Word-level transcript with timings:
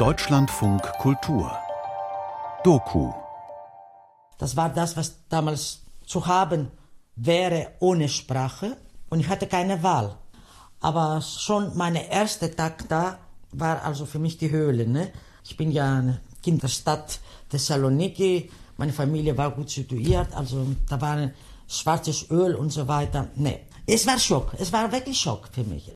Deutschlandfunk 0.00 0.82
Kultur 0.98 1.56
Doku 2.64 3.12
Das 4.38 4.56
war 4.56 4.68
das, 4.68 4.96
was 4.96 5.14
damals 5.28 5.82
zu 6.04 6.26
haben 6.26 6.72
wäre 7.14 7.68
ohne 7.78 8.08
Sprache 8.08 8.76
und 9.10 9.20
ich 9.20 9.28
hatte 9.28 9.46
keine 9.46 9.80
Wahl. 9.84 10.16
Aber 10.80 11.20
schon 11.22 11.76
mein 11.76 11.94
erster 11.94 12.50
Tag 12.50 12.88
da 12.88 13.18
war 13.52 13.84
also 13.84 14.06
für 14.06 14.18
mich 14.18 14.36
die 14.38 14.50
Höhle. 14.50 14.88
Ne? 14.88 15.12
Ich 15.44 15.56
bin 15.56 15.70
ja 15.70 15.98
ein 15.98 16.20
Kind 16.42 16.64
der 16.64 16.68
Stadt 16.68 17.20
Thessaloniki, 17.48 18.50
meine 18.76 18.92
Familie 18.92 19.38
war 19.38 19.52
gut 19.52 19.70
situiert, 19.70 20.34
also 20.34 20.66
da 20.88 21.00
war 21.00 21.30
schwarzes 21.68 22.28
Öl 22.30 22.56
und 22.56 22.70
so 22.70 22.88
weiter. 22.88 23.28
Nee, 23.36 23.60
es 23.86 24.04
war 24.04 24.18
Schock, 24.18 24.54
es 24.58 24.72
war 24.72 24.90
wirklich 24.90 25.20
Schock 25.20 25.48
für 25.52 25.62
mich. 25.62 25.92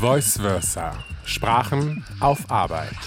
Voice 0.00 0.38
Versa. 0.38 0.92
Sprachen 1.24 2.04
auf 2.20 2.50
Arbeit. 2.50 2.98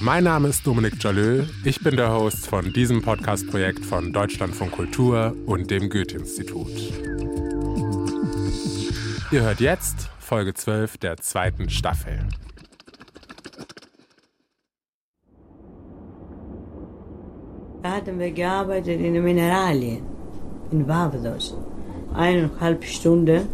Mein 0.00 0.22
Name 0.22 0.48
ist 0.48 0.64
Dominik 0.64 1.02
Jalö. 1.02 1.46
Ich 1.64 1.82
bin 1.82 1.96
der 1.96 2.12
Host 2.12 2.46
von 2.46 2.72
diesem 2.72 3.02
Podcast-Projekt 3.02 3.84
von 3.84 4.12
Deutschlandfunk 4.12 4.70
Kultur 4.70 5.34
und 5.46 5.68
dem 5.68 5.90
Goethe-Institut. 5.90 6.70
Ihr 9.32 9.42
hört 9.42 9.58
jetzt 9.58 10.08
Folge 10.20 10.54
12 10.54 10.98
der 10.98 11.16
zweiten 11.16 11.68
Staffel. 11.68 12.20
Da 17.82 17.96
hatten 17.96 18.16
wir 18.20 18.30
gearbeitet 18.30 19.00
in 19.00 19.14
den 19.14 19.24
Mineralien 19.24 20.06
in 20.70 20.86
Barbados. 20.86 21.56
Eineinhalb 22.14 22.84
Stunden 22.84 23.48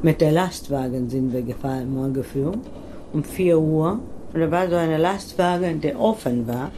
mit 0.00 0.20
der 0.20 0.30
Lastwagen 0.30 1.10
sind 1.10 1.32
wir 1.32 1.42
gefahren, 1.42 1.92
morgen 1.92 2.22
früh 2.22 2.52
um 3.12 3.24
4 3.24 3.58
Uhr. 3.58 3.98
Und 4.32 4.40
da 4.40 4.48
war 4.48 4.68
so 4.68 4.76
ein 4.76 5.00
Lastwagen, 5.00 5.80
der 5.80 5.98
offen 5.98 6.46
war. 6.46 6.70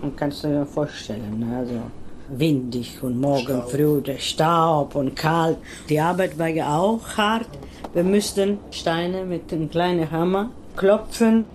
Man 0.00 0.14
kann 0.14 0.28
es 0.28 0.42
dir 0.42 0.64
vorstellen, 0.64 1.40
ne? 1.40 1.56
also 1.56 1.80
windig 2.28 3.02
und 3.02 3.20
morgen 3.20 3.62
früh 3.68 4.00
der 4.00 4.18
Staub 4.18 4.94
und 4.94 5.16
kalt. 5.16 5.58
Die 5.88 5.98
Arbeit 5.98 6.38
war 6.38 6.46
ja 6.46 6.78
auch 6.78 7.16
hart. 7.16 7.48
Wir 7.92 8.04
mussten 8.04 8.58
Steine 8.70 9.24
mit 9.24 9.52
einem 9.52 9.68
kleinen 9.68 10.08
Hammer 10.08 10.50
klopfen. 10.76 11.46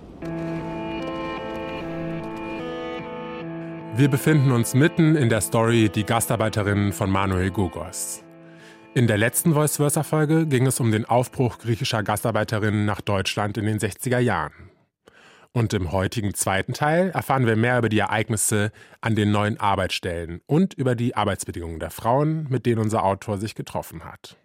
Wir 3.96 4.10
befinden 4.10 4.52
uns 4.52 4.74
mitten 4.74 5.16
in 5.16 5.30
der 5.30 5.40
Story 5.40 5.88
Die 5.88 6.04
Gastarbeiterin 6.04 6.92
von 6.92 7.10
Manuel 7.10 7.50
Gogos. 7.50 8.25
In 8.96 9.06
der 9.06 9.18
letzten 9.18 9.52
Voice 9.52 9.76
Versa 9.76 10.02
Folge 10.02 10.46
ging 10.46 10.66
es 10.66 10.80
um 10.80 10.90
den 10.90 11.04
Aufbruch 11.04 11.58
griechischer 11.58 12.02
Gastarbeiterinnen 12.02 12.86
nach 12.86 13.02
Deutschland 13.02 13.58
in 13.58 13.66
den 13.66 13.78
60er 13.78 14.20
Jahren. 14.20 14.70
Und 15.52 15.74
im 15.74 15.92
heutigen 15.92 16.32
zweiten 16.32 16.72
Teil 16.72 17.10
erfahren 17.10 17.44
wir 17.44 17.56
mehr 17.56 17.76
über 17.76 17.90
die 17.90 17.98
Ereignisse 17.98 18.72
an 19.02 19.14
den 19.14 19.32
neuen 19.32 19.60
Arbeitsstellen 19.60 20.40
und 20.46 20.72
über 20.72 20.94
die 20.94 21.14
Arbeitsbedingungen 21.14 21.78
der 21.78 21.90
Frauen, 21.90 22.46
mit 22.48 22.64
denen 22.64 22.80
unser 22.80 23.04
Autor 23.04 23.36
sich 23.36 23.54
getroffen 23.54 24.02
hat. 24.02 24.38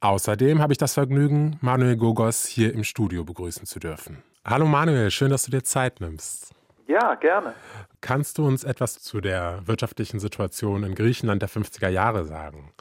Außerdem 0.00 0.60
habe 0.60 0.74
ich 0.74 0.78
das 0.78 0.92
Vergnügen, 0.92 1.56
Manuel 1.62 1.96
Gogos 1.96 2.44
hier 2.44 2.74
im 2.74 2.84
Studio 2.84 3.24
begrüßen 3.24 3.64
zu 3.64 3.78
dürfen. 3.78 4.22
Hallo 4.44 4.66
Manuel, 4.66 5.10
schön, 5.10 5.30
dass 5.30 5.44
du 5.46 5.50
dir 5.50 5.64
Zeit 5.64 6.02
nimmst. 6.02 6.54
Ja, 6.86 7.14
gerne. 7.14 7.54
Kannst 8.02 8.36
du 8.36 8.46
uns 8.46 8.64
etwas 8.64 9.00
zu 9.00 9.22
der 9.22 9.62
wirtschaftlichen 9.64 10.20
Situation 10.20 10.84
in 10.84 10.94
Griechenland 10.94 11.40
der 11.40 11.48
50er 11.48 11.88
Jahre 11.88 12.26
sagen? 12.26 12.74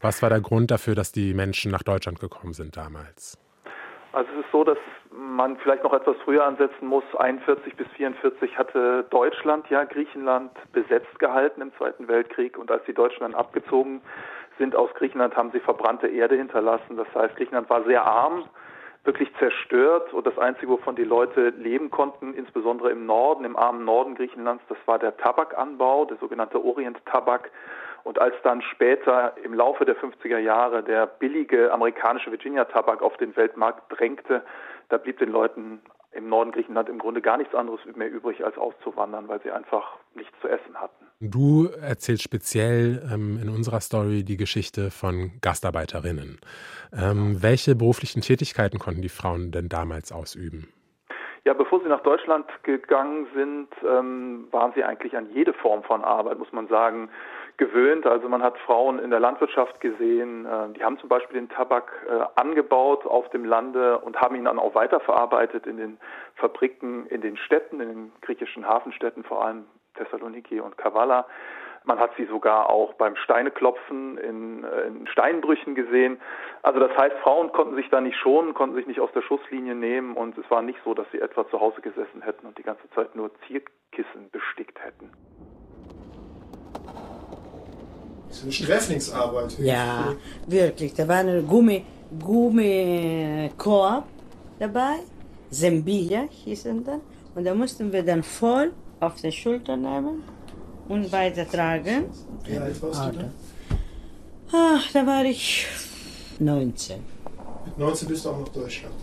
Was 0.00 0.22
war 0.22 0.30
der 0.30 0.40
Grund 0.40 0.70
dafür, 0.70 0.94
dass 0.94 1.12
die 1.12 1.34
Menschen 1.34 1.70
nach 1.70 1.82
Deutschland 1.82 2.20
gekommen 2.20 2.52
sind 2.52 2.76
damals? 2.76 3.38
Also 4.12 4.30
es 4.32 4.46
ist 4.46 4.52
so, 4.52 4.64
dass 4.64 4.78
man 5.10 5.56
vielleicht 5.58 5.84
noch 5.84 5.92
etwas 5.92 6.16
früher 6.24 6.44
ansetzen 6.46 6.86
muss. 6.86 7.04
41 7.18 7.76
bis 7.76 7.86
44 7.96 8.56
hatte 8.56 9.04
Deutschland 9.10 9.68
ja 9.70 9.84
Griechenland 9.84 10.50
besetzt 10.72 11.18
gehalten 11.18 11.60
im 11.60 11.72
Zweiten 11.76 12.08
Weltkrieg 12.08 12.58
und 12.58 12.70
als 12.70 12.84
die 12.84 12.94
Deutschen 12.94 13.20
dann 13.20 13.34
abgezogen 13.34 14.00
sind 14.58 14.74
aus 14.74 14.90
Griechenland, 14.94 15.36
haben 15.36 15.50
sie 15.52 15.60
verbrannte 15.60 16.08
Erde 16.08 16.36
hinterlassen. 16.36 16.96
Das 16.96 17.08
heißt, 17.14 17.36
Griechenland 17.36 17.68
war 17.68 17.84
sehr 17.84 18.04
arm, 18.04 18.44
wirklich 19.04 19.30
zerstört 19.38 20.12
und 20.12 20.26
das 20.26 20.38
Einzige, 20.38 20.68
wovon 20.68 20.96
die 20.96 21.04
Leute 21.04 21.50
leben 21.50 21.90
konnten, 21.90 22.34
insbesondere 22.34 22.90
im 22.90 23.06
Norden, 23.06 23.44
im 23.44 23.56
armen 23.56 23.84
Norden 23.84 24.14
Griechenlands, 24.14 24.64
das 24.68 24.78
war 24.86 24.98
der 24.98 25.16
Tabakanbau, 25.16 26.06
der 26.06 26.16
sogenannte 26.18 26.62
Orient-Tabak. 26.62 27.50
Und 28.06 28.20
als 28.20 28.36
dann 28.44 28.62
später 28.62 29.34
im 29.42 29.52
Laufe 29.52 29.84
der 29.84 29.96
50er 29.96 30.38
Jahre 30.38 30.84
der 30.84 31.08
billige 31.08 31.72
amerikanische 31.72 32.30
Virginia-Tabak 32.30 33.02
auf 33.02 33.16
den 33.16 33.34
Weltmarkt 33.34 33.82
drängte, 33.98 34.44
da 34.90 34.96
blieb 34.96 35.18
den 35.18 35.30
Leuten 35.30 35.80
im 36.12 36.28
Norden 36.28 36.52
Griechenland 36.52 36.88
im 36.88 37.00
Grunde 37.00 37.20
gar 37.20 37.36
nichts 37.36 37.52
anderes 37.52 37.80
mehr 37.96 38.08
übrig, 38.08 38.44
als 38.44 38.56
auszuwandern, 38.58 39.26
weil 39.26 39.42
sie 39.42 39.50
einfach 39.50 39.96
nichts 40.14 40.38
zu 40.40 40.46
essen 40.46 40.76
hatten. 40.76 41.04
Du 41.18 41.66
erzählst 41.82 42.22
speziell 42.22 43.02
ähm, 43.12 43.40
in 43.42 43.48
unserer 43.48 43.80
Story 43.80 44.22
die 44.22 44.36
Geschichte 44.36 44.92
von 44.92 45.32
Gastarbeiterinnen. 45.42 46.38
Ähm, 46.96 47.42
welche 47.42 47.74
beruflichen 47.74 48.20
Tätigkeiten 48.20 48.78
konnten 48.78 49.02
die 49.02 49.08
Frauen 49.08 49.50
denn 49.50 49.68
damals 49.68 50.12
ausüben? 50.12 50.72
Ja, 51.46 51.54
bevor 51.54 51.80
sie 51.80 51.88
nach 51.88 52.02
Deutschland 52.02 52.46
gegangen 52.64 53.28
sind, 53.32 53.68
ähm, 53.84 54.48
waren 54.50 54.72
sie 54.74 54.82
eigentlich 54.82 55.16
an 55.16 55.30
jede 55.32 55.52
Form 55.52 55.84
von 55.84 56.02
Arbeit, 56.02 56.38
muss 56.40 56.52
man 56.52 56.66
sagen, 56.66 57.08
gewöhnt. 57.56 58.06
Also 58.06 58.28
man 58.28 58.42
hat 58.42 58.58
Frauen 58.58 58.98
in 58.98 59.10
der 59.10 59.20
Landwirtschaft 59.20 59.80
gesehen, 59.80 60.46
äh, 60.46 60.72
die 60.74 60.84
haben 60.84 60.98
zum 60.98 61.08
Beispiel 61.08 61.38
den 61.40 61.48
Tabak 61.48 61.90
äh, 62.08 62.24
angebaut 62.40 63.06
auf 63.06 63.28
dem 63.30 63.44
Lande 63.44 63.98
und 63.98 64.20
haben 64.20 64.36
ihn 64.36 64.44
dann 64.44 64.58
auch 64.58 64.74
weiterverarbeitet 64.74 65.66
in 65.66 65.76
den 65.76 65.98
Fabriken, 66.34 67.06
in 67.06 67.20
den 67.20 67.36
Städten, 67.36 67.80
in 67.80 67.88
den 67.88 68.12
griechischen 68.20 68.66
Hafenstädten, 68.66 69.24
vor 69.24 69.44
allem 69.44 69.64
Thessaloniki 69.94 70.60
und 70.60 70.76
Kavala. 70.76 71.26
Man 71.84 72.00
hat 72.00 72.10
sie 72.16 72.24
sogar 72.24 72.68
auch 72.68 72.94
beim 72.94 73.14
Steineklopfen 73.14 74.18
in, 74.18 74.64
äh, 74.64 74.88
in, 74.88 75.06
Steinbrüchen 75.06 75.76
gesehen. 75.76 76.20
Also 76.62 76.80
das 76.80 76.96
heißt, 76.96 77.16
Frauen 77.22 77.52
konnten 77.52 77.76
sich 77.76 77.88
da 77.90 78.00
nicht 78.00 78.18
schonen, 78.18 78.54
konnten 78.54 78.74
sich 78.74 78.88
nicht 78.88 79.00
aus 79.00 79.12
der 79.12 79.22
Schusslinie 79.22 79.76
nehmen 79.76 80.16
und 80.16 80.36
es 80.36 80.50
war 80.50 80.62
nicht 80.62 80.80
so, 80.84 80.94
dass 80.94 81.06
sie 81.12 81.20
etwa 81.20 81.48
zu 81.48 81.60
Hause 81.60 81.80
gesessen 81.80 82.22
hätten 82.22 82.46
und 82.46 82.58
die 82.58 82.64
ganze 82.64 82.90
Zeit 82.90 83.14
nur 83.14 83.30
Zierkissen 83.46 84.30
bestickt 84.32 84.82
hätten. 84.82 85.12
Das 88.36 88.44
ist 88.44 88.44
eine 88.44 88.52
Sträflingsarbeit. 88.52 89.58
Ja, 89.60 90.14
wirklich. 90.46 90.92
Da 90.92 91.08
war 91.08 91.16
ein 91.16 91.46
Gummi, 91.46 91.82
Gummikorb 92.22 94.04
dabei, 94.58 94.96
Sembilla 95.50 96.24
hießen 96.44 96.84
dann. 96.84 97.00
Und 97.34 97.44
da 97.44 97.54
mussten 97.54 97.90
wir 97.90 98.02
dann 98.02 98.22
voll 98.22 98.72
auf 99.00 99.14
die 99.22 99.32
Schulter 99.32 99.76
nehmen 99.76 100.22
und 100.88 101.10
weitertragen. 101.10 102.10
Wie 102.44 102.58
alt 102.58 102.82
warst 102.82 103.06
du 103.06 103.18
da? 103.18 103.30
Ach, 104.52 104.92
da 104.92 105.06
war 105.06 105.24
ich 105.24 105.66
19. 106.38 106.96
Mit 107.64 107.78
19 107.78 108.08
bist 108.08 108.24
du 108.24 108.30
auch 108.30 108.40
nach 108.40 108.48
Deutschland 108.48 108.94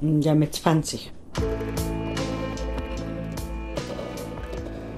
dann, 0.00 0.10
oder? 0.16 0.24
Ja, 0.24 0.34
mit 0.34 0.54
20. 0.54 1.12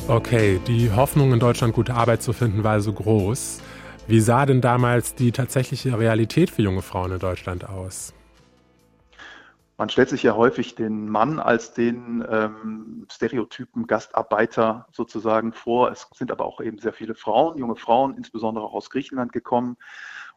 Okay, 0.06 0.60
die 0.66 0.92
Hoffnung 0.92 1.32
in 1.32 1.40
Deutschland 1.40 1.74
gute 1.74 1.94
Arbeit 1.94 2.22
zu 2.22 2.32
finden 2.32 2.62
war 2.62 2.72
also 2.72 2.92
groß. 2.92 3.60
Wie 4.06 4.20
sah 4.20 4.44
denn 4.44 4.60
damals 4.60 5.14
die 5.14 5.32
tatsächliche 5.32 5.98
Realität 5.98 6.50
für 6.50 6.60
junge 6.60 6.82
Frauen 6.82 7.12
in 7.12 7.18
Deutschland 7.18 7.66
aus? 7.66 8.12
Man 9.78 9.88
stellt 9.88 10.10
sich 10.10 10.22
ja 10.22 10.36
häufig 10.36 10.74
den 10.74 11.08
Mann 11.08 11.40
als 11.40 11.72
den 11.72 12.24
ähm, 12.30 13.06
Stereotypen 13.10 13.86
Gastarbeiter 13.86 14.86
sozusagen 14.92 15.52
vor. 15.52 15.90
Es 15.90 16.06
sind 16.14 16.30
aber 16.30 16.44
auch 16.44 16.60
eben 16.60 16.78
sehr 16.78 16.92
viele 16.92 17.14
Frauen, 17.14 17.56
junge 17.58 17.76
Frauen, 17.76 18.14
insbesondere 18.16 18.66
auch 18.66 18.74
aus 18.74 18.90
Griechenland 18.90 19.32
gekommen. 19.32 19.76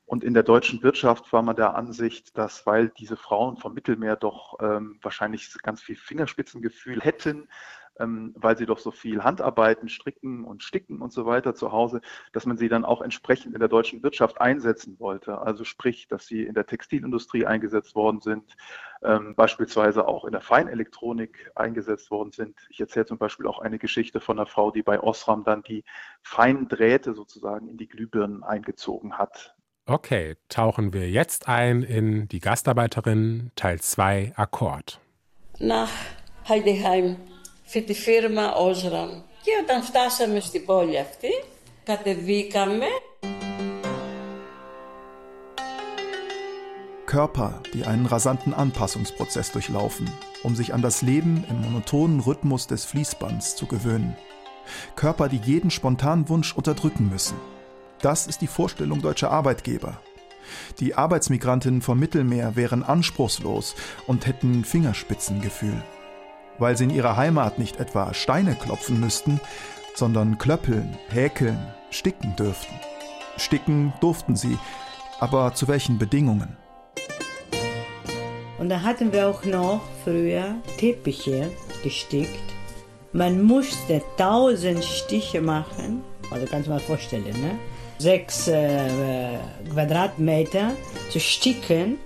Und 0.05 0.23
in 0.23 0.33
der 0.33 0.43
deutschen 0.43 0.81
Wirtschaft 0.81 1.31
war 1.33 1.41
man 1.41 1.57
der 1.57 1.75
Ansicht, 1.75 2.37
dass 2.37 2.65
weil 2.65 2.87
diese 2.97 3.17
Frauen 3.17 3.57
vom 3.57 3.73
Mittelmeer 3.73 4.15
doch 4.15 4.57
ähm, 4.61 4.97
wahrscheinlich 5.01 5.53
ganz 5.61 5.81
viel 5.81 5.97
Fingerspitzengefühl 5.97 7.01
hätten, 7.01 7.49
ähm, 7.99 8.33
weil 8.35 8.57
sie 8.57 8.65
doch 8.65 8.79
so 8.79 8.91
viel 8.91 9.23
Handarbeiten, 9.23 9.89
stricken 9.89 10.43
und 10.43 10.63
sticken 10.63 11.01
und 11.01 11.11
so 11.11 11.25
weiter 11.25 11.55
zu 11.55 11.71
Hause, 11.71 12.01
dass 12.33 12.45
man 12.45 12.57
sie 12.57 12.69
dann 12.69 12.85
auch 12.85 13.01
entsprechend 13.01 13.53
in 13.53 13.59
der 13.59 13.69
deutschen 13.69 14.03
Wirtschaft 14.03 14.39
einsetzen 14.41 14.99
wollte. 14.99 15.39
Also 15.39 15.63
sprich, 15.63 16.07
dass 16.07 16.25
sie 16.27 16.43
in 16.43 16.53
der 16.53 16.65
Textilindustrie 16.65 17.45
eingesetzt 17.45 17.95
worden 17.95 18.21
sind, 18.21 18.55
ähm, 19.03 19.35
beispielsweise 19.35 20.07
auch 20.07 20.25
in 20.25 20.31
der 20.31 20.41
Feinelektronik 20.41 21.51
eingesetzt 21.55 22.11
worden 22.11 22.31
sind. 22.31 22.57
Ich 22.69 22.79
erzähle 22.79 23.05
zum 23.05 23.17
Beispiel 23.17 23.47
auch 23.47 23.59
eine 23.59 23.79
Geschichte 23.79 24.19
von 24.19 24.39
einer 24.39 24.47
Frau, 24.47 24.71
die 24.71 24.83
bei 24.83 24.99
Osram 24.99 25.43
dann 25.43 25.63
die 25.63 25.83
feinen 26.21 26.67
Drähte 26.67 27.13
sozusagen 27.13 27.67
in 27.67 27.77
die 27.77 27.87
Glühbirnen 27.87 28.43
eingezogen 28.43 29.17
hat. 29.17 29.55
Okay, 29.89 30.35
tauchen 30.49 30.91
wir 30.91 31.09
jetzt 31.09 31.47
ein 31.47 31.81
in 31.81 32.27
die 32.27 32.41
Gastarbeiterin 32.41 33.51
Teil 33.55 33.79
2 33.79 34.33
Akkord. 34.35 34.99
Nach 35.59 35.89
Heideheim 36.49 37.15
für 37.66 37.82
die 37.82 37.94
Firma 37.94 38.56
Osram. 38.56 39.22
Και 39.44 39.50
όταν 39.62 39.82
φτάσαμε 39.82 40.40
στην 40.40 40.64
πόλη 40.64 40.98
αυτή, 40.98 41.28
κατεβήκαμε. 41.84 42.86
Körper, 47.06 47.60
die 47.74 47.84
einen 47.84 48.06
rasanten 48.06 48.54
Anpassungsprozess 48.54 49.52
durchlaufen, 49.52 50.10
um 50.42 50.56
sich 50.56 50.72
an 50.72 50.80
das 50.80 51.02
Leben 51.02 51.44
im 51.50 51.60
monotonen 51.60 52.20
Rhythmus 52.20 52.66
des 52.66 52.86
Fließbands 52.86 53.54
zu 53.54 53.66
gewöhnen. 53.66 54.16
Körper, 54.96 55.28
die 55.28 55.42
jeden 55.44 55.70
spontanen 55.70 56.30
Wunsch 56.30 56.56
unterdrücken 56.56 57.10
müssen. 57.10 57.36
Das 58.00 58.26
ist 58.26 58.40
die 58.40 58.46
Vorstellung 58.46 59.02
deutscher 59.02 59.30
Arbeitgeber. 59.30 60.00
Die 60.80 60.94
Arbeitsmigrantinnen 60.94 61.82
vom 61.82 61.98
Mittelmeer 61.98 62.56
wären 62.56 62.82
anspruchslos 62.82 63.74
und 64.06 64.26
hätten 64.26 64.64
Fingerspitzengefühl. 64.64 65.82
Weil 66.59 66.77
sie 66.77 66.85
in 66.85 66.89
ihrer 66.89 67.17
Heimat 67.17 67.59
nicht 67.59 67.79
etwa 67.79 68.13
Steine 68.13 68.55
klopfen 68.55 68.99
müssten, 68.99 69.39
sondern 69.95 70.37
klöppeln, 70.37 70.97
häkeln, 71.09 71.73
sticken 71.89 72.35
dürften. 72.35 72.75
Sticken 73.37 73.93
durften 74.01 74.35
sie, 74.35 74.57
aber 75.19 75.53
zu 75.53 75.67
welchen 75.67 75.97
Bedingungen? 75.97 76.57
Und 78.59 78.69
da 78.69 78.81
hatten 78.81 79.13
wir 79.13 79.27
auch 79.27 79.43
noch 79.45 79.81
früher 80.03 80.55
Teppiche 80.77 81.51
gestickt. 81.83 82.39
Man 83.13 83.43
musste 83.43 84.01
tausend 84.17 84.83
Stiche 84.83 85.41
machen, 85.41 86.03
also 86.31 86.45
kannst 86.49 86.67
du 86.67 86.71
mal 86.71 86.79
vorstellen, 86.79 87.41
ne? 87.41 87.57
sechs 87.99 88.47
äh, 88.47 89.37
Quadratmeter 89.71 90.71
zu 91.09 91.19
sticken, 91.19 91.97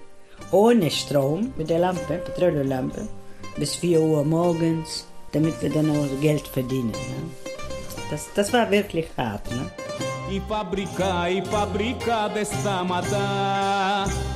ohne 0.52 0.92
Strom, 0.92 1.54
mit 1.58 1.70
der 1.70 1.80
Lampe, 1.80 2.22
Petrollampe, 2.26 3.08
bis 3.57 3.75
4 3.77 4.01
Uhr 4.01 4.25
morgens, 4.25 5.07
damit 5.33 5.61
wir 5.63 5.71
dann 5.71 5.91
auch 5.91 6.21
Geld 6.21 6.47
verdienen. 6.47 6.93
Ne? 6.93 7.21
Das, 8.11 8.29
das 8.35 8.53
war 8.53 8.71
wirklich 8.71 9.07
hart. 9.17 9.51
Ne? 9.51 9.71
Η 10.31 10.43
φαμπρικά, 10.49 11.29
η 11.29 11.43
φαμπρικά 11.51 12.31
δεν 12.35 12.45
σταματά 12.45 13.27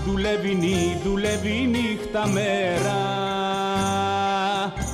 Δουλεύει 0.06 0.54
νύ, 0.54 1.00
δουλεύει 1.04 1.68
νύχτα 1.70 2.26
μέρα 2.26 3.00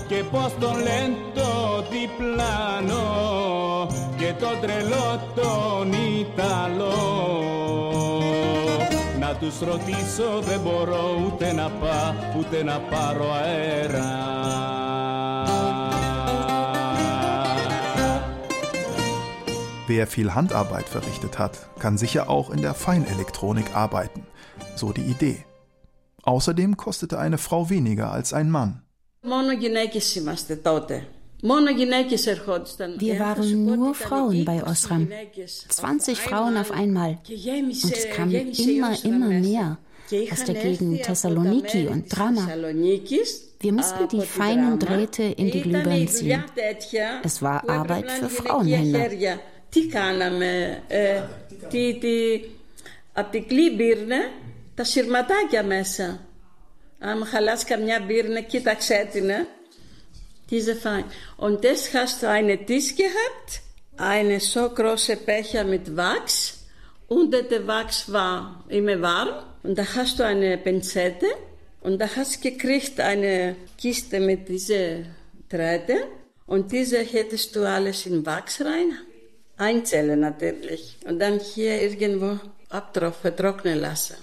Και 0.08 0.22
πως 0.30 0.52
τον 0.60 0.74
λένε 0.76 1.16
το 1.34 1.84
διπλάνο 1.90 3.06
Και 4.16 4.32
τον 4.40 4.60
τρελό 4.60 5.20
τον 5.34 5.92
Ιταλό 5.92 6.96
Να 9.30 9.34
τους 9.34 9.58
ρωτήσω 9.60 10.40
δεν 10.40 10.60
μπορώ 10.60 11.22
ούτε 11.26 11.52
να 11.52 11.70
πάω 11.70 12.14
ούτε 12.38 12.62
να 12.62 12.78
πάρω 12.80 13.32
αέρα 13.32 14.34
Wer 19.88 20.06
viel 20.08 20.34
Handarbeit 20.34 20.88
verrichtet 20.88 21.38
hat, 21.38 21.54
kann 21.78 21.96
sicher 21.96 22.28
auch 22.28 22.50
in 22.50 22.60
der 22.60 22.74
Feinelektronik 22.74 23.68
arbeiten. 23.74 24.26
So 24.74 24.92
die 24.92 25.08
Idee. 25.14 25.44
Außerdem 26.22 26.76
kostete 26.76 27.20
eine 27.20 27.38
Frau 27.38 27.70
weniger 27.70 28.10
als 28.10 28.32
ein 28.32 28.50
Mann. 28.50 28.82
Wir 31.42 33.20
waren 33.20 33.64
nur 33.64 33.94
Frauen 33.94 34.44
bei 34.44 34.64
Osram. 34.64 35.08
20 35.68 36.18
Frauen 36.18 36.56
auf 36.56 36.70
einmal. 36.70 37.18
Und 37.28 37.92
es 37.92 38.08
kamen 38.10 38.52
immer, 38.52 39.04
immer 39.04 39.28
mehr 39.28 39.78
aus 40.32 40.44
der 40.44 40.54
Gegend 40.54 41.02
Thessaloniki 41.02 41.88
und 41.88 42.08
Drama. 42.08 42.48
Wir 43.60 43.72
mussten 43.72 44.08
die 44.08 44.22
feinen 44.22 44.78
Drähte 44.78 45.24
in 45.24 45.50
die 45.50 45.62
Glühbirnen 45.62 46.08
ziehen. 46.08 46.42
Es 47.22 47.42
war 47.42 47.68
Arbeit 47.68 48.10
für 48.10 48.28
Frauenhändler. 48.28 49.10
τι 49.76 49.86
κάναμε, 49.86 50.82
ε, 50.88 51.22
τι, 51.68 51.98
τι, 51.98 52.40
από 53.12 53.30
την 53.30 53.46
κλή 53.46 53.74
μπύρνε, 53.74 54.30
τα 54.74 54.84
σειρματάκια 54.84 55.62
μέσα. 55.62 56.20
Αν 56.98 57.24
χαλάς 57.24 57.64
καμιά 57.64 58.00
μπύρνε, 58.06 58.40
κοίταξέ 58.42 59.08
την, 59.12 59.28
ε. 59.28 59.46
Diese 60.50 60.76
fein. 60.76 61.04
Und 61.36 61.64
das 61.64 61.92
hast 61.94 62.22
du 62.22 62.28
eine 62.28 62.64
Tisch 62.64 62.94
gehabt, 62.94 63.62
eine 63.96 64.38
so 64.40 64.68
große 64.68 65.16
Becher 65.16 65.64
mit 65.64 65.96
Wachs. 65.96 66.64
Unter 67.08 67.42
der 67.42 67.66
Wachs 67.66 68.10
war 68.12 68.64
immer 68.68 69.00
warm. 69.00 69.30
Und 69.62 69.76
da 69.78 69.84
hast 69.94 70.18
du 70.18 70.24
eine 70.24 70.58
Pinzette. 70.58 71.26
Und 71.80 71.98
da 72.00 72.08
hast 72.16 72.36
du 72.36 72.50
gekriegt 72.50 73.00
eine 73.00 73.56
Kiste 73.78 74.20
mit 74.20 74.48
dieser 74.48 75.04
Drähte. 75.48 75.96
Und 76.46 76.70
diese 76.70 76.98
hättest 76.98 77.56
du 77.56 77.64
alles 77.64 78.06
in 78.06 78.24
Wachs 78.24 78.60
rein 78.60 78.98
einzählen 79.56 80.20
natürlich 80.20 80.96
und 81.04 81.18
dann 81.18 81.38
hier 81.38 81.82
irgendwo 81.82 82.38
abtropfen, 82.68 83.36
trocknen 83.36 83.80
lassen. 83.80 84.16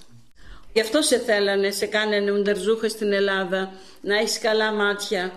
Γι' 0.72 0.80
αυτό 0.80 1.02
σε 1.02 1.18
θέλανε, 1.18 1.70
σε 1.70 1.86
κάνανε 1.86 2.30
untersuche 2.30 2.88
στην 2.88 3.12
Ελλάδα, 3.12 3.72
να 4.00 4.18
έχεις 4.18 4.38
καλά 4.38 4.72
μάτια. 4.72 5.32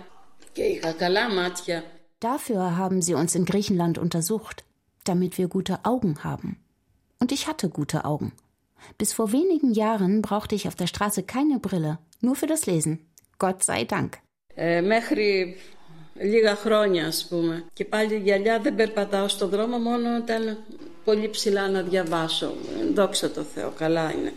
Και 0.52 0.62
είχα 0.62 0.92
καλά 0.92 1.30
μάτια. 1.30 1.84
Dafür 2.20 2.76
haben 2.76 3.00
sie 3.00 3.14
uns 3.14 3.34
in 3.38 3.44
Griechenland 3.44 3.96
untersucht, 3.96 4.64
damit 5.04 5.38
wir 5.38 5.48
gute 5.48 5.84
Augen 5.84 6.14
haben. 6.24 6.50
Und 7.20 7.30
ich 7.36 7.46
hatte 7.46 7.68
gute 7.68 8.04
Augen. 8.04 8.32
Bis 9.00 9.12
vor 9.12 9.32
wenigen 9.32 9.72
Jahren 9.72 10.22
brauchte 10.22 10.54
ich 10.54 10.66
auf 10.68 10.74
der 10.74 10.88
Straße 10.88 11.22
keine 11.22 11.58
Brille, 11.58 11.98
nur 12.20 12.36
für 12.36 12.46
das 12.46 12.66
Lesen. 12.66 12.94
Gott 13.38 13.62
sei 13.62 13.84
Dank. 13.84 14.18
Ε, 14.54 14.80
μέχρι 14.80 15.56
λίγα 16.14 16.56
χρόνια 16.56 17.06
ας 17.06 17.26
πούμε. 17.28 17.64
Και 17.72 17.84
πάλι 17.84 18.16
γυαλιά 18.16 18.60
δεν 18.60 18.74
περπατάω 18.74 19.28
στον 19.28 19.48
δρόμο 19.48 19.78
μόνο 19.78 20.16
όταν 20.16 20.58
πολύ 21.04 21.28
ψηλά 21.28 21.68
να 21.68 21.82
διαβάσω. 21.82 22.54
Δόξα 22.94 23.30
τω 23.30 23.42
Θεώ, 23.42 23.70
καλά 23.70 24.12
είναι. 24.12 24.32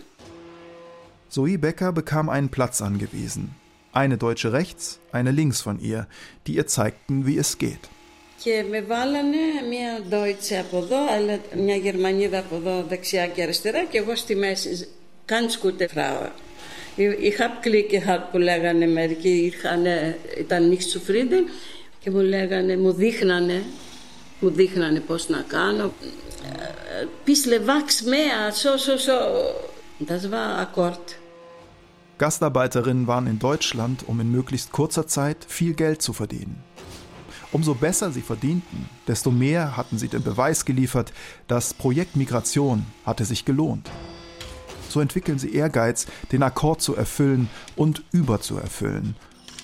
Zoe 1.33 1.57
Becker 1.57 1.91
bekam 1.93 2.29
einen 2.29 2.49
Platz 2.49 2.81
angewiesen. 2.81 3.55
Eine 4.02 4.18
Deutsche 4.18 4.52
rechts, 4.52 5.00
eine 5.10 5.30
links 5.30 5.62
von 5.62 5.76
ihr, 5.80 6.06
die 6.46 6.56
ihr 6.56 6.66
zeigten, 6.66 7.26
wie 7.26 7.38
es 7.38 7.56
geht. 7.58 7.84
Και 8.42 8.64
με 8.70 8.80
βάλανε 8.82 9.36
μια 9.68 10.02
Deutsche 10.10 10.54
από 10.60 10.76
εδώ, 10.76 11.12
αλλά 11.12 11.38
μια 11.56 11.76
Γερμανίδα 11.76 12.38
από 12.38 12.56
εδώ 12.56 12.84
δεξιά 12.88 13.26
και 13.26 13.42
αριστερά 13.42 13.84
και 13.84 13.98
εγώ 13.98 14.16
στη 14.16 14.36
μέση. 14.36 14.88
Ganz 15.26 15.58
gute 15.62 15.86
Frau. 15.94 16.30
Ich 16.96 17.38
habe 17.40 17.60
Glück 17.62 17.90
gehabt 17.90 18.28
που 18.30 18.38
λέγανε 18.38 18.86
μερικοί, 18.86 19.28
είχαν, 19.28 19.84
ήταν 20.38 20.72
nicht 20.72 20.98
zufrieden 20.98 21.50
και 21.98 22.10
μου 22.10 22.20
λέγανε, 22.20 22.76
μου 22.76 22.92
δείχνανε, 22.92 23.62
μου 24.40 24.50
δείχνανε 24.50 25.00
πώς 25.00 25.28
να 25.28 25.44
κάνω. 25.46 25.92
Πίσλε 27.24 27.60
wachs 27.66 28.04
mehr, 28.04 28.52
so, 28.62 28.78
so, 28.78 28.96
so. 28.98 29.18
Das 30.06 30.30
war 30.30 30.58
Akkord. 30.64 31.25
Gastarbeiterinnen 32.18 33.06
waren 33.06 33.26
in 33.26 33.38
Deutschland, 33.38 34.08
um 34.08 34.20
in 34.20 34.30
möglichst 34.32 34.72
kurzer 34.72 35.06
Zeit 35.06 35.44
viel 35.48 35.74
Geld 35.74 36.00
zu 36.00 36.12
verdienen. 36.12 36.62
Umso 37.52 37.74
besser 37.74 38.10
sie 38.10 38.22
verdienten, 38.22 38.88
desto 39.06 39.30
mehr 39.30 39.76
hatten 39.76 39.98
sie 39.98 40.08
den 40.08 40.22
Beweis 40.22 40.64
geliefert, 40.64 41.12
das 41.46 41.74
Projekt 41.74 42.16
Migration 42.16 42.86
hatte 43.04 43.24
sich 43.24 43.44
gelohnt. 43.44 43.90
So 44.88 45.00
entwickeln 45.00 45.38
sie 45.38 45.54
Ehrgeiz, 45.54 46.06
den 46.32 46.42
Akkord 46.42 46.80
zu 46.80 46.96
erfüllen 46.96 47.48
und 47.76 48.02
überzuerfüllen. 48.12 49.14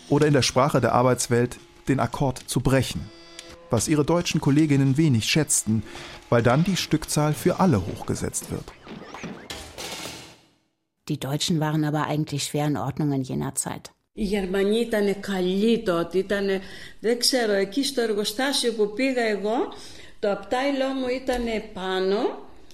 Oder 0.08 0.26
in 0.26 0.34
der 0.34 0.42
Sprache 0.42 0.80
der 0.80 0.92
Arbeitswelt 0.92 1.58
den 1.88 2.00
Akkord 2.00 2.38
zu 2.38 2.60
brechen. 2.60 3.08
Was 3.70 3.88
ihre 3.88 4.04
deutschen 4.04 4.40
Kolleginnen 4.40 4.98
wenig 4.98 5.24
schätzten, 5.24 5.82
weil 6.28 6.42
dann 6.42 6.64
die 6.64 6.76
Stückzahl 6.76 7.32
für 7.32 7.60
alle 7.60 7.80
hochgesetzt 7.86 8.50
wird. 8.50 8.72
Die 11.09 11.19
Deutschen 11.19 11.59
waren 11.59 11.83
aber 11.83 12.03
eigentlich 12.07 12.43
schwer 12.43 12.67
in 12.67 12.77
Ordnung 12.77 13.11
in 13.11 13.23
jener 13.23 13.55
Zeit. 13.55 13.91
Οι 14.13 14.23
Γερμανοί 14.23 14.79
ήταν 14.79 15.19
καλοί 15.19 15.83
τότε, 15.83 16.17
ήταν, 16.17 16.47
δεν 16.99 17.19
ξέρω, 17.19 17.53
εκεί 17.53 17.83
στο 17.83 18.01
εργοστάσιο 18.01 18.73
που 18.73 18.93
πήγα 18.93 19.21
εγώ, 19.21 19.73
το 20.19 20.31
απτάιλό 20.31 20.87
μου 20.87 21.07
ήταν 21.07 21.43
πάνω 21.73 22.17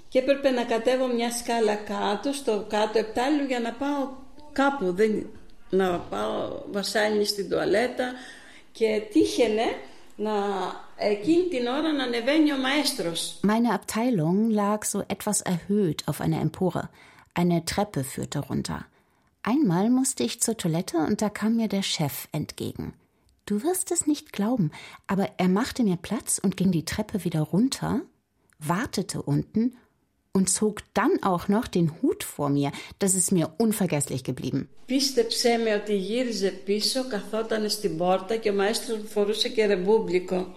και 0.10 0.20
έπρεπε 0.20 0.50
να 0.50 0.64
κατέβω 0.64 1.08
μια 1.08 1.32
σκάλα 1.32 1.76
κάτω, 1.76 2.34
στο 2.34 2.66
κάτω 2.70 3.00
επτάλιο 3.00 3.46
για 3.46 3.60
να 3.60 3.72
πάω 3.72 4.10
κάπου, 4.52 4.94
δεν, 4.94 5.26
να 5.70 6.00
πάω 6.00 6.62
βασάνι 6.72 7.26
στην 7.26 7.50
τουαλέτα 7.50 8.12
και 8.72 9.02
τύχαινε 9.12 9.66
να 10.16 10.32
εκείνη 10.96 11.44
την 11.44 11.68
ώρα 11.68 11.94
να 11.94 12.04
ανεβαίνει 12.04 12.52
ο 12.54 12.58
μαέστρος. 12.58 13.40
Meine 13.44 13.72
Abteilung 13.80 14.50
lag 14.50 14.84
so 14.84 15.00
etwas 15.08 15.42
erhöht 15.42 16.00
auf 16.08 16.22
einer 16.22 16.42
Empore. 16.42 16.90
Eine 17.34 17.66
Treppe 17.66 18.04
führte 18.04 18.40
runter. 18.40 18.86
Einmal 19.44 19.90
musste 19.90 20.24
ich 20.24 20.42
zur 20.42 20.56
Toilette 20.58 20.98
und 20.98 21.22
da 21.22 21.30
kam 21.30 21.56
mir 21.56 21.68
der 21.68 21.82
Chef 21.82 22.28
entgegen. 22.32 22.94
Du 23.46 23.62
wirst 23.64 23.92
es 23.92 24.08
nicht 24.08 24.32
glauben, 24.32 24.72
aber 25.06 25.28
er 25.38 25.50
machte 25.50 25.84
mir 25.84 25.98
Platz 25.98 26.40
und 26.42 26.56
ging 26.56 26.72
die 26.72 26.86
Treppe 26.86 27.26
wieder 27.26 27.42
runter, 27.42 28.02
wartete 28.60 29.22
unten 29.22 29.76
und 30.32 30.50
zog 30.50 30.82
dann 30.94 31.12
auch 31.22 31.48
noch 31.48 31.68
den 31.68 31.92
Hut 32.02 32.24
vor 32.24 32.50
mir. 32.50 32.72
Das 33.00 33.16
ist 33.16 33.32
mir 33.32 33.54
unvergesslich 33.58 34.24
geblieben. 34.24 34.70
Πίστεψέ 34.86 35.58
με 35.58 35.74
ότι 35.76 35.96
γύριζε 35.96 36.50
πίσω, 36.50 37.08
καθόταν 37.08 37.70
στην 37.70 37.98
πόρτα 37.98 38.36
και 38.36 38.50
ο 38.50 38.54
μαέστρος 38.54 39.00
φορούσε 39.06 39.50
και 39.50 39.66
ρεμπούμπλικο. 39.66 40.56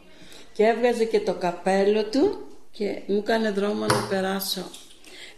Και 0.52 0.64
έβγαζε 0.64 1.04
και 1.04 1.20
το 1.20 1.34
καπέλο 1.34 2.04
του 2.04 2.46
και 2.70 3.02
μου 3.06 3.16
έκανε 3.16 3.50
δρόμο 3.50 3.86
να 3.86 4.06
περάσω. 4.08 4.70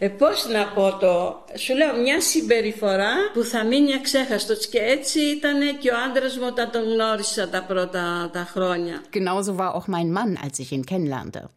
Ε, 0.03 0.07
πώς 0.07 0.47
να 0.47 0.65
πω 0.65 0.97
το, 0.97 1.45
σου 1.57 1.75
λέω 1.75 1.95
μια 2.01 2.21
συμπεριφορά 2.21 3.13
που 3.33 3.43
θα 3.43 3.63
μείνει 3.63 3.93
αξέχαστος 3.93 4.67
και 4.67 4.79
έτσι 4.79 5.19
ήταν 5.19 5.77
και 5.79 5.89
ο 5.89 5.95
άντρας 6.09 6.37
μου 6.37 6.45
όταν 6.47 6.71
τον 6.71 6.83
γνώρισα 6.83 7.49
τα 7.49 7.63
πρώτα 7.63 8.29
τα 8.33 8.47
χρόνια. 8.51 9.01
Genauso 9.13 9.57
war 9.57 9.75
auch 9.75 9.87
mein 9.87 10.11
Mann, 10.17 10.37
als 10.45 10.59
ich 10.59 10.71
ihn 10.71 10.85
kennenlernte. 10.85 11.49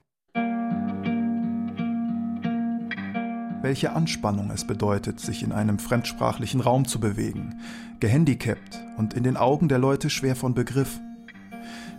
Welche 3.62 3.92
Anspannung 3.92 4.50
es 4.50 4.66
bedeutet, 4.66 5.20
sich 5.20 5.44
in 5.44 5.52
einem 5.52 5.78
fremdsprachlichen 5.78 6.60
Raum 6.60 6.82
zu 6.92 6.98
bewegen, 6.98 7.60
gehandicapt 8.00 8.72
und 8.98 9.14
in 9.14 9.22
den 9.22 9.36
Augen 9.36 9.68
der 9.68 9.78
Leute 9.78 10.10
schwer 10.10 10.34
von 10.34 10.52
Begriff. 10.52 10.98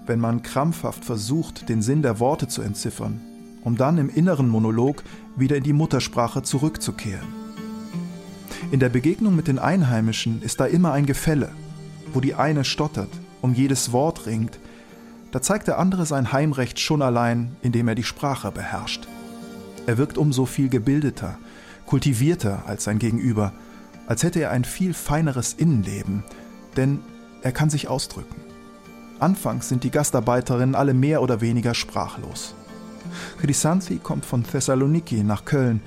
Wenn 0.05 0.19
man 0.19 0.41
krampfhaft 0.41 1.05
versucht, 1.05 1.69
den 1.69 1.81
Sinn 1.81 2.01
der 2.01 2.19
Worte 2.19 2.49
zu 2.49 2.61
entziffern, 2.61 3.21
um 3.68 3.76
dann 3.76 3.98
im 3.98 4.08
inneren 4.08 4.48
Monolog 4.48 5.02
wieder 5.36 5.56
in 5.56 5.62
die 5.62 5.74
Muttersprache 5.74 6.42
zurückzukehren. 6.42 7.28
In 8.72 8.80
der 8.80 8.88
Begegnung 8.88 9.36
mit 9.36 9.46
den 9.46 9.58
Einheimischen 9.58 10.40
ist 10.40 10.58
da 10.58 10.64
immer 10.64 10.92
ein 10.92 11.04
Gefälle, 11.04 11.50
wo 12.14 12.20
die 12.20 12.34
eine 12.34 12.64
stottert, 12.64 13.10
um 13.42 13.52
jedes 13.52 13.92
Wort 13.92 14.24
ringt, 14.24 14.58
da 15.32 15.42
zeigt 15.42 15.68
der 15.68 15.78
andere 15.78 16.06
sein 16.06 16.32
Heimrecht 16.32 16.80
schon 16.80 17.02
allein, 17.02 17.56
indem 17.60 17.88
er 17.88 17.94
die 17.94 18.04
Sprache 18.04 18.50
beherrscht. 18.50 19.06
Er 19.86 19.98
wirkt 19.98 20.16
umso 20.16 20.46
viel 20.46 20.70
gebildeter, 20.70 21.36
kultivierter 21.84 22.62
als 22.66 22.84
sein 22.84 22.98
Gegenüber, 22.98 23.52
als 24.06 24.22
hätte 24.22 24.40
er 24.40 24.50
ein 24.50 24.64
viel 24.64 24.94
feineres 24.94 25.52
Innenleben, 25.52 26.24
denn 26.78 27.00
er 27.42 27.52
kann 27.52 27.68
sich 27.68 27.88
ausdrücken. 27.88 28.40
Anfangs 29.18 29.68
sind 29.68 29.84
die 29.84 29.90
Gastarbeiterinnen 29.90 30.74
alle 30.74 30.94
mehr 30.94 31.20
oder 31.20 31.42
weniger 31.42 31.74
sprachlos. 31.74 32.54
Chrysanthi 33.40 33.98
kommt 33.98 34.24
von 34.24 34.44
Thessaloniki 34.44 35.22
nach 35.22 35.44
Köln 35.44 35.80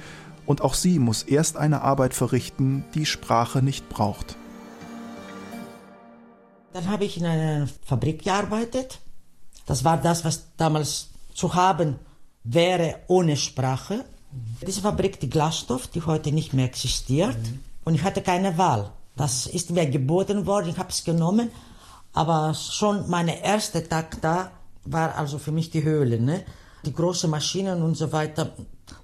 und 0.46 0.62
auch 0.62 0.74
sie 0.74 1.00
muss 1.00 1.24
erst 1.24 1.58
eine 1.58 1.82
Arbeit 1.82 2.14
verrichten, 2.14 2.84
die 2.94 3.06
Sprache 3.06 3.62
nicht 3.62 3.90
braucht. 3.90 4.36
Dann 6.74 6.90
habe 6.90 7.06
ich 7.06 7.18
in 7.18 7.26
einer 7.26 7.68
Fabrik 7.86 8.24
gearbeitet. 8.24 9.00
Das 9.66 9.84
war 9.84 9.98
das, 9.98 10.24
was 10.26 10.48
damals 10.58 11.10
zu 11.34 11.54
haben 11.54 12.00
wäre 12.44 12.96
ohne 13.08 13.38
Sprache. 13.38 14.06
Diese 14.66 14.82
Fabrik, 14.82 15.20
die 15.20 15.30
Glasstoff, 15.30 15.88
die 15.88 16.02
heute 16.02 16.32
nicht 16.32 16.54
mehr 16.54 16.66
existiert. 16.66 17.38
Und 17.84 17.96
ich 17.96 18.04
hatte 18.04 18.22
keine 18.22 18.58
Wahl. 18.58 18.92
Das 19.16 19.46
ist 19.46 19.72
mir 19.72 19.90
geboten 19.90 20.46
worden, 20.46 20.70
ich 20.70 20.78
habe 20.78 20.90
es 20.90 21.04
genommen. 21.04 21.52
Aber 22.14 22.54
schon 22.54 23.10
mein 23.10 23.28
erster 23.28 23.88
Tag 23.88 24.22
da 24.22 24.52
war 24.84 25.16
also 25.16 25.38
für 25.38 25.52
mich 25.52 25.70
die 25.70 25.84
Höhle. 25.84 26.20
Ne? 26.20 26.44
Die 26.86 26.94
großen 26.94 27.30
Maschinen 27.30 27.82
und 27.82 27.96
so 27.96 28.12
weiter, 28.12 28.56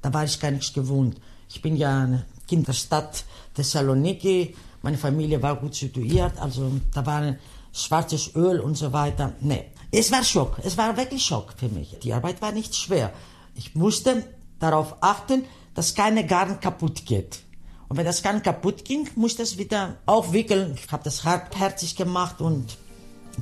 da 0.01 0.13
war 0.13 0.23
ich 0.23 0.39
gar 0.39 0.51
nichts 0.51 0.73
gewohnt. 0.73 1.17
Ich 1.49 1.61
bin 1.61 1.75
ja 1.75 2.03
ein 2.03 2.25
Kind 2.47 2.67
der 2.67 2.73
Stadt 2.73 3.23
Thessaloniki, 3.53 4.55
meine 4.81 4.97
Familie 4.97 5.41
war 5.41 5.55
gut 5.55 5.75
situiert, 5.75 6.39
also 6.39 6.71
da 6.93 7.05
war 7.05 7.35
schwarzes 7.73 8.35
Öl 8.35 8.59
und 8.59 8.75
so 8.75 8.93
weiter. 8.93 9.33
Nee, 9.41 9.65
es 9.91 10.11
war 10.11 10.23
Schock, 10.23 10.57
es 10.63 10.77
war 10.77 10.97
wirklich 10.97 11.23
Schock 11.23 11.53
für 11.57 11.69
mich. 11.69 11.97
Die 12.03 12.13
Arbeit 12.13 12.41
war 12.41 12.51
nicht 12.51 12.75
schwer. 12.75 13.11
Ich 13.55 13.75
musste 13.75 14.23
darauf 14.59 14.95
achten, 15.01 15.45
dass 15.73 15.93
keine 15.93 16.25
Garn 16.25 16.59
kaputt 16.59 17.05
geht. 17.05 17.39
Und 17.87 17.97
wenn 17.97 18.05
das 18.05 18.21
Garn 18.21 18.41
kaputt 18.41 18.83
ging, 18.83 19.09
musste 19.15 19.43
ich 19.43 19.51
es 19.51 19.57
wieder 19.57 19.97
aufwickeln. 20.05 20.75
Ich 20.75 20.91
habe 20.91 21.03
das 21.03 21.23
hartherzig 21.23 21.95
gemacht 21.95 22.41
und 22.41 22.77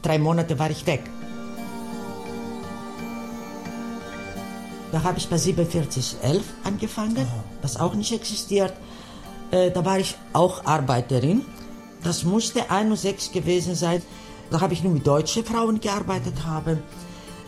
drei 0.02 0.20
Monate 0.20 0.60
war 0.60 0.70
ich 0.70 0.86
weg. 0.86 1.04
Da 4.96 5.04
habe 5.04 5.18
ich 5.18 5.28
bei 5.28 5.38
4711 5.38 6.42
angefangen, 6.64 7.28
was 7.62 7.76
auch 7.76 7.96
nicht 7.96 8.14
existiert. 8.14 8.72
Äh, 9.52 9.70
da 9.72 9.84
war 9.84 10.00
ich 10.00 10.16
auch 10.32 10.64
Arbeiterin. 10.64 11.42
Das 12.02 12.24
musste 12.24 12.72
61 12.72 13.34
gewesen 13.34 13.76
sein. 13.76 14.02
Da 14.50 14.62
habe 14.62 14.72
ich 14.72 14.84
nur 14.84 14.94
mit 14.94 15.06
deutschen 15.06 15.44
Frauen 15.44 15.82
gearbeitet 15.82 16.46
haben. 16.46 16.82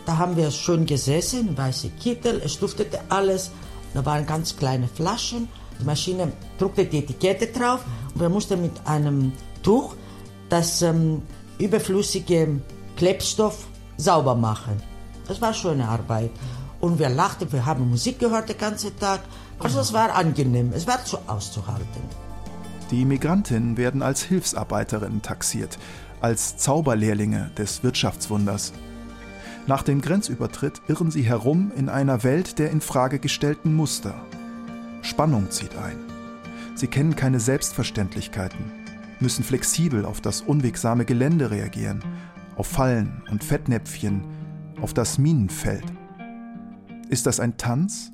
Da 0.04 0.18
haben 0.18 0.36
wir 0.36 0.50
schön 0.50 0.84
gesessen, 0.84 1.56
weiße 1.56 1.88
Kittel, 1.98 2.42
es 2.44 2.58
duftete 2.58 3.00
alles. 3.08 3.50
Da 3.94 4.04
waren 4.04 4.26
ganz 4.26 4.54
kleine 4.54 4.86
Flaschen. 4.86 5.48
Die 5.80 5.86
Maschine 5.86 6.30
druckte 6.58 6.84
die 6.84 6.98
Etikette 6.98 7.46
drauf 7.46 7.80
und 8.12 8.20
wir 8.20 8.28
mussten 8.28 8.60
mit 8.60 8.72
einem 8.84 9.32
Tuch 9.62 9.94
das 10.50 10.82
ähm, 10.82 11.22
überflüssige 11.56 12.60
Klebstoff 12.96 13.68
sauber 13.96 14.34
machen. 14.34 14.82
Das 15.26 15.40
war 15.40 15.54
schöne 15.54 15.88
Arbeit. 15.88 16.30
Und 16.80 16.98
wir 16.98 17.08
lachten, 17.08 17.50
wir 17.52 17.66
haben 17.66 17.90
Musik 17.90 18.18
gehört 18.18 18.48
den 18.48 18.58
ganzen 18.58 18.96
Tag. 18.98 19.20
Also 19.58 19.80
es 19.80 19.92
war 19.92 20.14
angenehm, 20.14 20.72
es 20.74 20.86
war 20.86 21.04
zu 21.04 21.18
auszuhalten. 21.26 22.02
Die 22.90 23.04
Migrantinnen 23.04 23.76
werden 23.76 24.02
als 24.02 24.22
Hilfsarbeiterinnen 24.22 25.20
taxiert, 25.20 25.78
als 26.20 26.56
Zauberlehrlinge 26.56 27.50
des 27.58 27.82
Wirtschaftswunders. 27.82 28.72
Nach 29.66 29.82
dem 29.82 30.00
Grenzübertritt 30.00 30.80
irren 30.88 31.10
sie 31.10 31.22
herum 31.22 31.72
in 31.76 31.90
einer 31.90 32.22
Welt 32.24 32.58
der 32.58 32.70
in 32.70 32.80
Frage 32.80 33.18
gestellten 33.18 33.74
Muster. 33.74 34.14
Spannung 35.02 35.50
zieht 35.50 35.76
ein. 35.76 35.98
Sie 36.74 36.86
kennen 36.86 37.16
keine 37.16 37.40
Selbstverständlichkeiten, 37.40 38.72
müssen 39.20 39.44
flexibel 39.44 40.06
auf 40.06 40.20
das 40.20 40.40
unwegsame 40.40 41.04
Gelände 41.04 41.50
reagieren, 41.50 42.02
auf 42.56 42.68
Fallen 42.68 43.22
und 43.30 43.44
Fettnäpfchen, 43.44 44.22
auf 44.80 44.94
das 44.94 45.18
Minenfeld. 45.18 45.84
Ist 47.10 47.24
das 47.24 47.40
ein 47.40 47.56
Tanz 47.56 48.12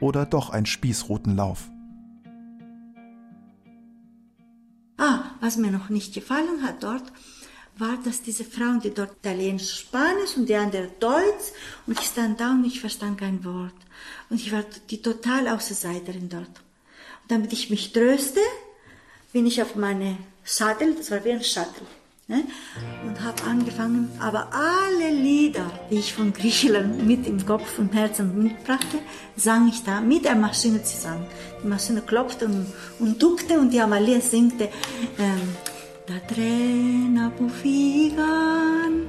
oder 0.00 0.26
doch 0.26 0.50
ein 0.50 0.66
Spießrutenlauf? 0.66 1.70
Ah, 4.98 5.24
was 5.40 5.56
mir 5.56 5.70
noch 5.70 5.90
nicht 5.90 6.12
gefallen 6.12 6.62
hat 6.64 6.82
dort, 6.82 7.04
war, 7.78 7.96
dass 8.04 8.22
diese 8.22 8.44
Frauen, 8.44 8.80
die 8.80 8.92
dort 8.92 9.12
Italienisch, 9.18 9.78
Spanisch 9.78 10.36
und 10.36 10.48
die 10.48 10.56
andere 10.56 10.88
Deutsch, 10.98 11.52
und 11.86 12.00
ich 12.00 12.06
stand 12.06 12.40
da 12.40 12.50
und 12.50 12.64
ich 12.64 12.80
verstand 12.80 13.18
kein 13.18 13.44
Wort. 13.44 13.74
Und 14.28 14.40
ich 14.40 14.50
war 14.50 14.64
die 14.90 15.02
total 15.02 15.46
Außenseiterin 15.46 16.28
dort. 16.28 16.48
Und 16.48 17.30
damit 17.30 17.52
ich 17.52 17.70
mich 17.70 17.92
tröste, 17.92 18.40
bin 19.32 19.46
ich 19.46 19.62
auf 19.62 19.76
meine 19.76 20.16
Sattel, 20.42 20.94
das 20.96 21.10
war 21.10 21.24
wie 21.24 21.32
ein 21.32 21.44
Shuttle, 21.44 21.86
ne? 22.26 22.44
und 23.06 23.20
habe 23.22 23.35
angefangen, 23.75 24.03
aber 24.19 24.41
alle 24.71 25.09
Lieder, 25.27 25.67
die 25.89 25.99
ich 26.03 26.13
von 26.13 26.33
Griechenland 26.33 27.05
mit 27.05 27.27
im 27.27 27.45
Kopf 27.45 27.77
und 27.81 27.93
Herzen 27.93 28.27
mitbrachte, 28.43 28.97
sang 29.35 29.67
ich 29.67 29.83
da 29.83 29.95
mit 30.01 30.23
der 30.25 30.35
Maschine 30.35 30.81
zusammen. 30.83 31.25
Die 31.61 31.67
Maschine 31.67 32.01
klopfte 32.01 32.45
und, 32.45 32.65
und 32.99 33.21
duckte 33.21 33.59
und 33.59 33.69
die 33.73 33.81
Amalia 33.81 34.19
singte, 34.21 34.65
ähm, 35.19 35.47
τα 36.05 36.21
τρένα 36.27 37.31
που 37.37 37.49
φύγαν 37.49 39.07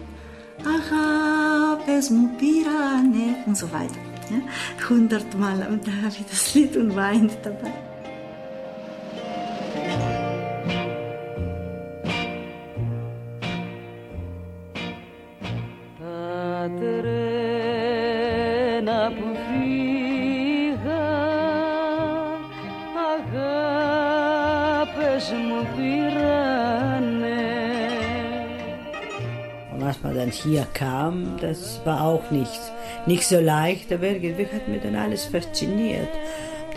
αγάπες 0.75 2.09
μου 2.09 2.31
πήρανε 2.39 3.27
und 3.47 3.57
so 3.57 3.67
weiter. 3.77 4.03
Ja? 4.31 4.41
Hundertmal 4.89 5.59
und 5.71 5.87
da 5.87 5.93
habe 6.03 6.15
ich 6.21 6.27
das 6.31 6.55
Lied 6.55 6.77
und 6.77 6.95
weint 6.97 7.33
dabei. 7.43 7.86
Hier 30.48 30.68
kam, 30.74 31.38
das 31.42 31.82
war 31.84 32.02
auch 32.02 32.32
nicht, 32.32 32.60
nicht 33.06 33.28
so 33.28 33.40
leicht, 33.40 33.92
aber 33.92 34.08
irgendwie 34.08 34.46
hat 34.46 34.68
mir 34.68 34.80
dann 34.80 34.96
alles 34.96 35.26
fasziniert. 35.26 36.10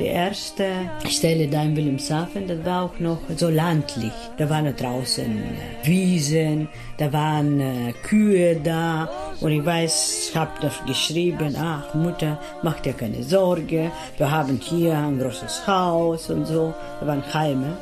Die 0.01 0.07
erste 0.07 0.65
Stelle 1.07 1.47
da 1.47 1.63
in 1.63 1.77
Wilhelmshaven, 1.77 2.49
das 2.49 2.65
war 2.65 2.85
auch 2.85 2.99
noch 3.01 3.19
so 3.37 3.51
landlich. 3.51 4.13
Da 4.39 4.49
waren 4.49 4.75
draußen 4.75 5.25
äh, 5.27 5.87
Wiesen, 5.87 6.69
da 6.97 7.13
waren 7.13 7.61
äh, 7.61 7.93
Kühe 8.03 8.57
da. 8.57 9.11
Und 9.43 9.53
ich 9.53 9.65
weiß, 9.65 10.31
ich 10.31 10.37
habe 10.37 10.53
das 10.63 10.83
geschrieben, 10.87 11.55
ach 11.55 11.93
Mutter, 11.95 12.41
mach 12.63 12.81
dir 12.81 12.95
keine 12.95 13.23
Sorge, 13.23 13.91
wir 14.17 14.31
haben 14.31 14.59
hier 14.63 14.97
ein 14.97 15.19
großes 15.19 15.67
Haus 15.67 16.31
und 16.31 16.47
so. 16.47 16.73
Da 17.01 17.07
waren 17.07 17.23
Heime 17.35 17.77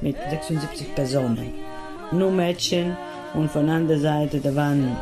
mit 0.00 0.16
76 0.30 0.94
Personen. 0.94 1.52
Nur 2.12 2.30
Mädchen 2.30 2.96
und 3.34 3.50
von 3.50 3.66
der 3.66 3.76
anderen 3.76 4.00
Seite, 4.00 4.40
da 4.40 4.54
waren 4.56 4.96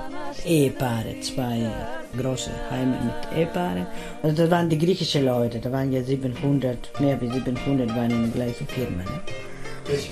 Ehepaare, 0.45 1.21
zwei 1.21 1.71
große 2.17 2.51
Heime 2.71 2.99
mit 3.03 3.39
Ehepaaren. 3.39 3.87
Also 4.23 4.37
das 4.37 4.51
waren 4.51 4.69
die 4.69 4.79
griechischen 4.79 5.25
Leute, 5.25 5.59
da 5.59 5.71
waren 5.73 5.93
ja 5.93 6.03
700, 6.03 7.01
mehr 7.01 7.19
als 7.21 7.33
700 7.33 7.89
waren 7.97 8.11
in 8.11 8.23
der 8.23 8.31
gleichen 8.31 8.67
Firma. 8.67 9.03
Ne? 9.03 9.21
Welche? 9.87 10.11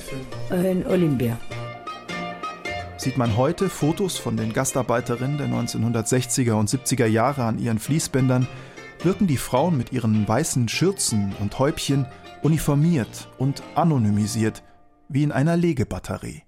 Äh, 0.50 0.72
In 0.72 0.86
Olympia. 0.86 1.38
Sieht 2.96 3.18
man 3.18 3.36
heute 3.36 3.68
Fotos 3.68 4.16
von 4.16 4.36
den 4.36 4.52
Gastarbeiterinnen 4.52 5.36
der 5.36 5.48
1960er 5.48 6.52
und 6.52 6.70
70er 6.70 7.06
Jahre 7.06 7.44
an 7.44 7.58
ihren 7.58 7.78
Fließbändern, 7.78 8.46
wirken 9.02 9.26
die 9.26 9.36
Frauen 9.36 9.76
mit 9.76 9.92
ihren 9.92 10.26
weißen 10.26 10.68
Schürzen 10.68 11.34
und 11.40 11.58
Häubchen 11.58 12.06
uniformiert 12.42 13.28
und 13.36 13.62
anonymisiert, 13.74 14.62
wie 15.08 15.22
in 15.22 15.32
einer 15.32 15.56
Legebatterie. 15.56 16.42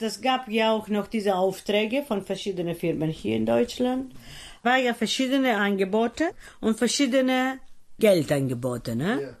Das 0.00 0.22
gab 0.22 0.48
ja 0.48 0.72
auch 0.72 0.88
noch 0.88 1.06
diese 1.06 1.34
Aufträge 1.34 2.02
von 2.02 2.24
verschiedenen 2.24 2.74
Firmen 2.74 3.10
hier 3.10 3.36
in 3.36 3.44
Deutschland. 3.44 4.14
War 4.62 4.78
ja 4.78 4.94
verschiedene 4.94 5.58
Angebote 5.58 6.30
und 6.60 6.78
verschiedene 6.78 7.58
Geldangebote. 7.98 8.96
Ne? 8.96 9.36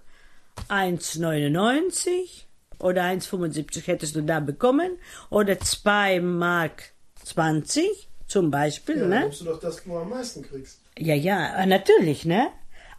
Ja. 0.68 0.76
1,99 0.76 2.44
oder 2.78 3.04
1,75 3.04 3.86
hättest 3.86 4.16
du 4.16 4.22
da 4.22 4.40
bekommen 4.40 4.98
oder 5.30 5.58
2 5.58 6.20
Mark 6.20 6.92
20 7.24 8.08
zum 8.26 8.50
Beispiel. 8.50 8.98
Ja, 8.98 9.06
ne? 9.06 9.20
dann 9.22 9.30
du 9.30 9.44
doch 9.44 9.60
das, 9.60 9.86
wo 9.86 9.94
du 9.94 10.00
am 10.00 10.10
meisten 10.10 10.42
kriegst. 10.42 10.80
Ja, 10.98 11.14
ja, 11.14 11.64
natürlich, 11.64 12.26
ne? 12.26 12.48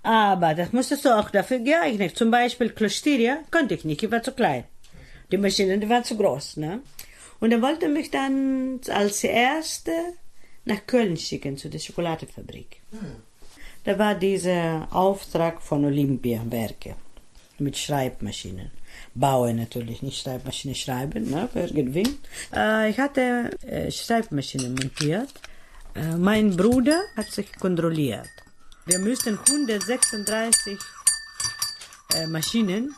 Aber 0.01 0.55
das 0.55 0.73
musstest 0.73 1.05
du 1.05 1.15
auch 1.15 1.29
dafür 1.29 1.59
geeignet. 1.59 2.17
Zum 2.17 2.31
Beispiel 2.31 2.71
Klostiria 2.71 3.37
konnte 3.51 3.75
ich 3.75 3.85
nicht, 3.85 4.01
ich 4.01 4.09
war 4.09 4.23
zu 4.23 4.31
klein. 4.31 4.63
Die 5.31 5.37
Maschinen, 5.37 5.79
die 5.79 5.87
waren 5.87 6.03
zu 6.03 6.17
groß, 6.17 6.57
ne? 6.57 6.81
Und 7.41 7.51
er 7.51 7.61
wollte 7.61 7.89
mich 7.89 8.11
dann 8.11 8.79
als 8.87 9.23
Erste 9.23 9.91
nach 10.63 10.85
Köln 10.87 11.17
schicken, 11.17 11.57
zu 11.57 11.69
der 11.69 11.79
Schokoladefabrik. 11.79 12.81
Hm. 12.91 13.15
Da 13.83 13.97
war 13.97 14.13
dieser 14.15 14.87
Auftrag 14.91 15.61
von 15.61 15.83
Olympiawerke 15.83 16.95
mit 17.57 17.77
Schreibmaschinen. 17.77 18.69
Baue 19.15 19.53
natürlich, 19.53 20.03
nicht 20.03 20.21
Schreibmaschine 20.21 20.75
schreiben, 20.75 21.29
ne, 21.31 21.49
irgendwie. 21.53 22.07
Äh, 22.53 22.91
ich 22.91 22.99
hatte 22.99 23.49
äh, 23.65 23.91
Schreibmaschine 23.91 24.69
montiert. 24.69 25.33
Äh, 25.95 26.15
mein 26.17 26.55
Bruder 26.55 27.01
hat 27.17 27.31
sich 27.31 27.51
kontrolliert. 27.57 28.29
Wir 28.85 28.99
müssten 28.99 29.37
136 29.37 30.77
äh, 32.13 32.27
Maschinen 32.27 32.95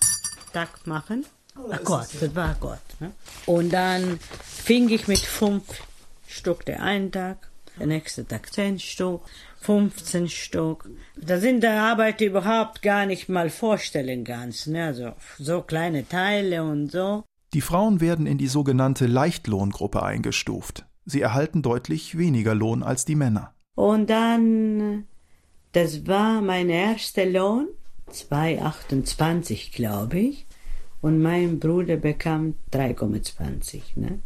Takt 0.52 0.86
machen. 0.86 1.26
Oh, 1.58 1.72
Akkord, 1.72 2.10
das 2.20 2.36
war 2.36 2.50
Akkord. 2.50 2.82
Ne? 3.04 3.12
Und 3.46 3.74
dann 3.74 4.18
fing 4.42 4.88
ich 4.90 5.10
mit 5.10 5.20
fünf 5.20 5.64
Stück 6.26 6.66
der 6.66 6.82
einen 6.82 7.12
Tag, 7.12 7.50
der 7.78 7.88
nächste 7.88 8.26
Tag 8.26 8.54
zehn 8.54 8.80
Stück, 8.80 9.22
15 9.60 10.30
Stück. 10.30 10.90
Da 11.18 11.38
sind 11.38 11.64
der 11.64 11.84
Arbeit 11.84 12.22
überhaupt 12.22 12.82
gar 12.82 13.06
nicht 13.06 13.28
mal 13.28 13.50
vorstellen 13.50 14.24
ganz, 14.24 14.68
ne? 14.68 14.86
Also 14.86 15.12
so 15.38 15.62
kleine 15.62 16.08
Teile 16.08 16.64
und 16.64 16.92
so. 16.92 17.24
Die 17.54 17.62
Frauen 17.62 18.00
werden 18.00 18.26
in 18.26 18.38
die 18.38 18.48
sogenannte 18.48 19.06
Leichtlohngruppe 19.06 20.02
eingestuft. 20.02 20.86
Sie 21.06 21.22
erhalten 21.22 21.62
deutlich 21.62 22.18
weniger 22.18 22.56
Lohn 22.56 22.84
als 22.84 23.04
die 23.04 23.16
Männer. 23.16 23.54
Und 23.76 24.10
dann, 24.10 25.06
das 25.74 26.08
war 26.08 26.42
mein 26.42 26.70
erster 26.70 27.26
Lohn, 27.26 27.68
2,28 28.12 29.74
glaube 29.76 30.20
ich. 30.20 30.46
Und 31.04 31.22
mein 31.22 31.60
Bruder 31.60 31.98
bekam 31.98 32.56
3,20. 32.72 33.82
Ne? 33.96 34.20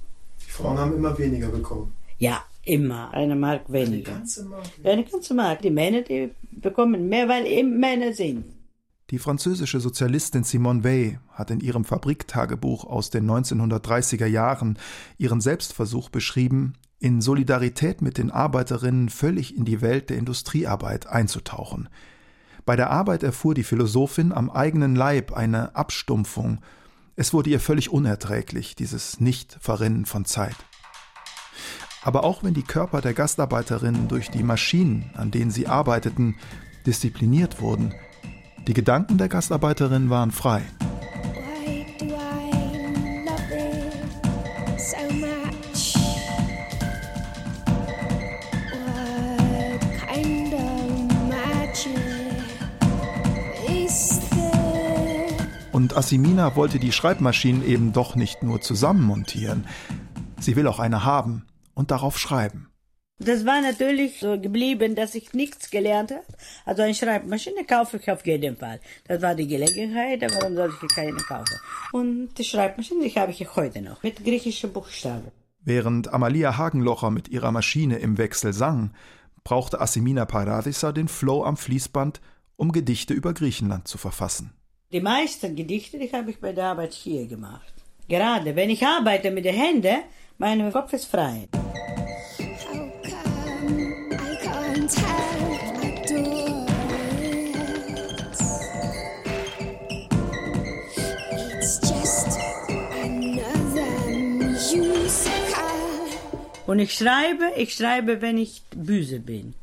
Die 0.46 0.52
Frauen 0.52 0.78
haben 0.78 0.96
immer 0.96 1.18
weniger 1.18 1.48
bekommen. 1.48 1.92
Ja, 2.20 2.44
immer. 2.66 3.12
Eine 3.16 3.36
Mark 3.36 3.64
weniger. 3.72 4.12
Eine 4.12 4.20
ganze 4.20 4.46
Mark? 4.46 4.66
Eine 4.84 5.04
ganze 5.04 5.34
Mark. 5.34 5.64
Die 5.64 5.72
Männer, 5.72 6.04
die 6.04 6.30
bekommen 6.52 7.10
mehr, 7.10 7.28
weil 7.28 7.48
eben 7.48 7.80
Männer 7.80 8.14
sind. 8.14 8.46
Die 9.10 9.18
französische 9.18 9.80
Sozialistin 9.80 10.44
Simone 10.44 10.84
Weil 10.84 11.20
hat 11.32 11.50
in 11.50 11.62
ihrem 11.62 11.84
Fabriktagebuch 11.84 12.86
aus 12.86 13.10
den 13.10 13.28
1930er 13.28 14.28
Jahren 14.28 14.78
ihren 15.18 15.42
Selbstversuch 15.42 16.10
beschrieben, 16.10 16.74
in 17.00 17.22
Solidarität 17.22 18.04
mit 18.04 18.20
den 18.20 18.30
Arbeiterinnen 18.30 19.10
völlig 19.10 19.58
in 19.58 19.66
die 19.66 19.82
Welt 19.82 20.12
der 20.12 20.18
Industriearbeit 20.20 21.08
einzutauchen– 21.08 21.90
bei 22.68 22.76
der 22.76 22.92
Arbeit 22.92 23.24
erfuhr 23.24 23.56
die 23.56 23.64
Philosophin 23.64 24.34
am 24.34 24.50
eigenen 24.50 24.94
Leib 24.94 25.32
eine 25.32 25.74
Abstumpfung. 25.74 26.60
Es 27.16 27.34
wurde 27.34 27.50
ihr 27.50 27.62
völlig 27.62 27.90
unerträglich, 27.94 28.76
dieses 28.76 29.22
Nicht-Verrinnen 29.22 30.06
von 30.06 30.26
Zeit. 30.26 30.58
Aber 32.04 32.26
auch 32.26 32.44
wenn 32.44 32.54
die 32.54 32.64
Körper 32.64 33.00
der 33.00 33.14
Gastarbeiterinnen 33.14 34.10
durch 34.10 34.30
die 34.30 34.44
Maschinen, 34.44 35.10
an 35.16 35.32
denen 35.32 35.50
sie 35.50 35.68
arbeiteten, 35.68 36.36
diszipliniert 36.86 37.62
wurden, 37.62 37.94
die 38.68 38.74
Gedanken 38.74 39.18
der 39.18 39.30
Gastarbeiterinnen 39.30 40.10
waren 40.10 40.32
frei. 40.32 40.62
Und 55.88 55.96
Assimina 55.96 56.58
wollte 56.58 56.80
die 56.80 56.92
Schreibmaschinen 56.92 57.66
eben 57.66 57.94
doch 57.94 58.18
nicht 58.18 58.44
nur 58.44 58.60
zusammenmontieren. 58.60 59.66
Sie 60.38 60.58
will 60.58 60.68
auch 60.68 60.80
eine 60.80 61.06
haben 61.06 61.48
und 61.76 61.92
darauf 61.92 62.20
schreiben. 62.20 62.68
Das 63.20 63.46
war 63.46 63.62
natürlich 63.62 64.20
so 64.20 64.38
geblieben, 64.38 64.96
dass 64.96 65.16
ich 65.16 65.32
nichts 65.32 65.72
gelernt 65.72 66.12
habe. 66.12 66.26
Also 66.66 66.82
eine 66.82 66.94
Schreibmaschine 66.94 67.64
kaufe 67.64 67.96
ich 68.02 68.12
auf 68.12 68.26
jeden 68.26 68.58
Fall. 68.58 68.82
Das 69.08 69.22
war 69.22 69.34
die 69.34 69.48
Gelegenheit, 69.48 70.22
warum 70.30 70.58
soll 70.58 70.74
ich 70.74 70.90
keine 70.94 71.14
kaufen? 71.14 71.56
Und 71.94 72.38
die 72.38 72.44
Schreibmaschine, 72.44 73.06
die 73.06 73.16
habe 73.16 73.32
ich 73.32 73.56
heute 73.56 73.82
noch, 73.82 74.04
mit 74.04 74.22
griechischen 74.26 74.74
Buchstaben. 74.74 75.32
Während 75.62 76.14
Amalia 76.14 76.58
Hagenlocher 76.58 77.12
mit 77.12 77.30
ihrer 77.30 77.54
Maschine 77.54 78.00
im 78.00 78.18
Wechsel 78.18 78.52
sang, 78.52 78.92
brauchte 79.46 79.80
Assimina 79.80 80.26
Paradisa 80.26 80.92
den 80.92 81.08
Flow 81.08 81.46
am 81.46 81.56
Fließband, 81.56 82.20
um 82.58 82.74
Gedichte 82.74 83.14
über 83.14 83.34
Griechenland 83.34 83.88
zu 83.88 83.98
verfassen. 83.98 84.52
Die 84.94 85.02
meisten 85.02 85.54
Gedichte, 85.58 86.00
die 86.00 86.10
habe 86.14 86.32
ich 86.32 86.40
bei 86.40 86.54
der 86.54 86.68
Arbeit 86.68 86.94
hier 86.94 87.28
gemacht. 87.28 87.74
Gerade 88.08 88.56
wenn 88.56 88.70
ich 88.70 88.88
arbeite 88.88 89.32
mit 89.32 89.44
den 89.44 89.54
Händen, 89.54 89.98
mein 90.38 90.72
Kopf 90.72 90.94
ist 90.94 91.08
frei. 91.08 91.50
Und 106.66 106.80
ich 106.80 106.94
schreibe, 106.94 107.52
ich 107.58 107.74
schreibe, 107.74 108.22
wenn 108.22 108.38
ich 108.38 108.64
böse 108.74 109.20
bin 109.20 109.54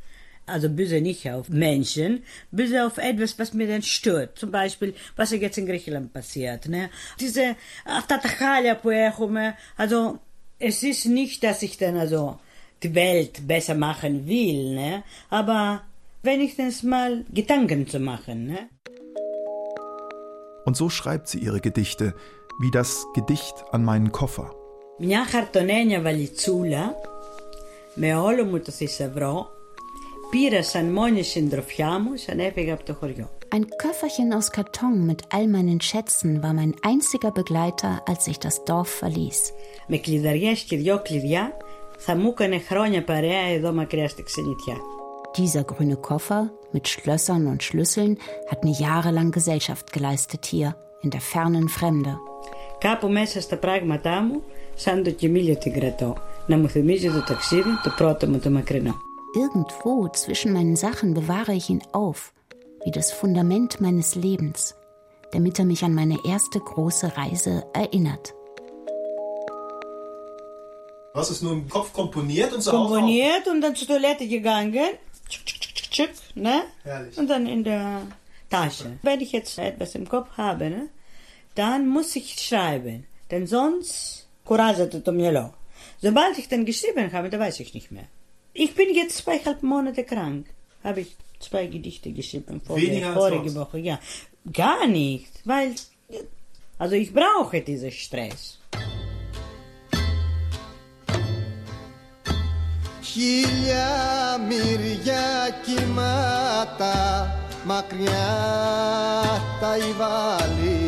also 0.45 0.69
böse 0.69 0.99
nicht 1.01 1.29
auf 1.29 1.49
Menschen, 1.49 2.23
böse 2.51 2.85
auf 2.85 2.97
etwas, 2.97 3.37
was 3.39 3.53
mir 3.53 3.67
dann 3.67 3.81
stört. 3.81 4.37
Zum 4.37 4.51
Beispiel, 4.51 4.93
was 5.15 5.31
jetzt 5.31 5.57
in 5.57 5.65
Griechenland 5.65 6.11
passiert. 6.13 6.67
Ne? 6.67 6.89
Diese 7.19 7.55
αυτά 7.85 8.19
τα 8.19 8.27
χάλια 8.27 8.75
που 8.77 8.89
έχουμε, 8.89 9.55
also 9.77 10.19
es 10.59 10.83
ist 10.83 11.05
nicht, 11.05 11.43
dass 11.43 11.61
ich 11.61 11.77
dann 11.77 11.97
also 11.97 12.39
die 12.83 12.93
Welt 12.95 13.47
besser 13.47 13.75
machen 13.75 14.27
will, 14.27 14.75
ne? 14.75 15.03
aber 15.29 15.81
wenigstens 16.23 16.83
mal 16.83 17.25
Gedanken 17.33 17.87
zu 17.87 17.99
machen. 17.99 18.47
Ne? 18.47 18.69
Und 20.65 20.75
so 20.75 20.89
schreibt 20.89 21.27
sie 21.29 21.39
ihre 21.39 21.61
Gedichte, 21.61 22.13
wie 22.61 22.71
das 22.71 23.05
Gedicht 23.15 23.55
an 23.71 23.83
meinen 23.83 24.11
Koffer. 24.11 24.53
Μια 25.01 25.25
χαρτονένια 25.25 26.01
βαλιτσούλα 26.01 26.95
με 27.95 28.15
όλο 28.15 28.45
μου 28.45 28.59
το 28.59 28.71
θησαυρό 28.71 29.47
πήρασαν 30.33 30.85
μόνη 30.85 31.23
συντροφιά 31.23 31.99
μου 31.99 32.11
σαν 32.15 32.39
έφυγα 32.39 32.73
από 32.73 32.83
το 32.83 32.93
χωριό. 32.93 33.29
Ein 33.55 33.65
Köfferchen 33.81 34.31
aus 34.37 34.51
Karton 34.51 34.95
mit 35.09 35.21
all 35.33 35.47
meinen 35.47 35.81
Schätzen 35.81 36.43
war 36.43 36.53
mein 36.53 36.73
einziger 36.89 37.31
Begleiter, 37.31 37.93
als 38.09 38.27
ich 38.27 38.39
das 38.39 38.63
Dorf 38.63 38.89
verließ. 39.01 39.53
Με 39.87 39.97
κλειδαριές 39.97 40.59
και 40.59 40.77
δυο 40.77 41.01
κλειδιά 41.01 41.57
θα 41.97 42.15
μου 42.15 42.29
έκανε 42.29 42.59
χρόνια 42.59 43.03
παρέα 43.03 43.47
εδώ 43.55 43.73
μακριά 43.73 44.07
στη 44.07 44.23
ξενιτιά. 44.23 44.75
Dieser 45.37 45.63
grüne 45.63 45.97
Koffer 46.07 46.49
mit 46.71 46.87
Schlössern 46.87 47.47
und 47.51 47.63
Schlüsseln 47.63 48.17
hat 48.49 48.63
mir 48.63 48.75
jahrelang 48.87 49.29
Gesellschaft 49.31 49.85
geleistet 49.95 50.43
hier, 50.45 50.75
in 51.03 51.09
der 51.09 51.21
fernen 51.21 51.67
Fremde. 51.69 52.17
Κάπου 52.77 53.09
μέσα 53.09 53.41
στα 53.41 53.57
πράγματά 53.57 54.21
μου, 54.21 54.43
σαν 54.75 55.03
το 55.03 55.11
κοιμήλιο 55.11 55.57
την 55.57 55.73
κρατώ, 55.73 56.15
να 56.47 56.57
μου 56.57 56.69
θυμίζει 56.69 57.09
το 57.09 57.23
ταξίδι, 57.23 57.69
το 57.83 57.93
πρώτο 57.97 58.27
μου 58.27 58.39
το 58.39 58.49
μακρινό. 58.49 58.95
Irgendwo 59.34 60.08
zwischen 60.10 60.52
meinen 60.52 60.76
Sachen 60.76 61.12
bewahre 61.12 61.54
ich 61.54 61.68
ihn 61.68 61.82
auf, 61.90 62.32
wie 62.84 62.92
das 62.92 63.10
Fundament 63.10 63.80
meines 63.80 64.14
Lebens, 64.14 64.76
damit 65.32 65.58
er 65.58 65.64
mich 65.64 65.82
an 65.82 65.92
meine 65.92 66.18
erste 66.24 66.60
große 66.60 67.16
Reise 67.16 67.66
erinnert. 67.72 68.32
Was 71.14 71.30
ist 71.30 71.42
nur 71.42 71.52
im 71.52 71.68
Kopf 71.68 71.92
komponiert 71.92 72.52
und 72.52 72.60
so 72.60 72.70
Komponiert 72.70 73.48
und 73.48 73.60
dann 73.60 73.74
zur 73.74 73.88
Toilette 73.88 74.28
gegangen. 74.28 74.98
Tschick, 75.28 75.46
tschick, 75.46 75.90
tschick, 75.90 76.10
ne? 76.36 76.62
Herrlich. 76.84 77.18
Und 77.18 77.28
dann 77.28 77.46
in 77.48 77.64
der 77.64 78.02
Tasche. 78.50 78.84
Ja. 78.84 78.90
Wenn 79.02 79.20
ich 79.20 79.32
jetzt 79.32 79.58
etwas 79.58 79.96
im 79.96 80.08
Kopf 80.08 80.28
habe, 80.36 80.70
ne, 80.70 80.88
dann 81.56 81.88
muss 81.88 82.14
ich 82.14 82.40
schreiben. 82.40 83.04
Denn 83.32 83.48
sonst, 83.48 84.28
courage 84.44 84.88
to 84.90 85.00
Sobald 86.00 86.38
ich 86.38 86.48
dann 86.48 86.64
geschrieben 86.64 87.12
habe, 87.12 87.30
da 87.30 87.38
weiß 87.40 87.58
ich 87.60 87.74
nicht 87.74 87.90
mehr. 87.90 88.06
Ich 88.53 88.75
bin 88.75 88.93
jetzt 88.93 89.17
zweieinhalb 89.17 89.63
Monate 89.63 90.03
krank. 90.03 90.45
Habe 90.83 91.01
ich 91.01 91.15
zwei 91.39 91.67
Gedichte 91.67 92.11
geschrieben 92.11 92.61
vorige, 92.61 93.13
vorige 93.13 93.53
Woche. 93.55 93.79
Ja, 93.79 93.99
gar 94.51 94.87
nicht, 94.87 95.31
weil 95.45 95.75
also 96.77 96.95
ich 96.95 97.13
brauche 97.13 97.61
diesen 97.61 97.91
Stress. 97.91 98.59
Χίλια 103.11 104.37
μυριά 104.47 105.59
κοιμάτα 105.65 106.97
μακριά 107.63 108.11
τα 109.61 109.77
υβάλλει 109.77 110.79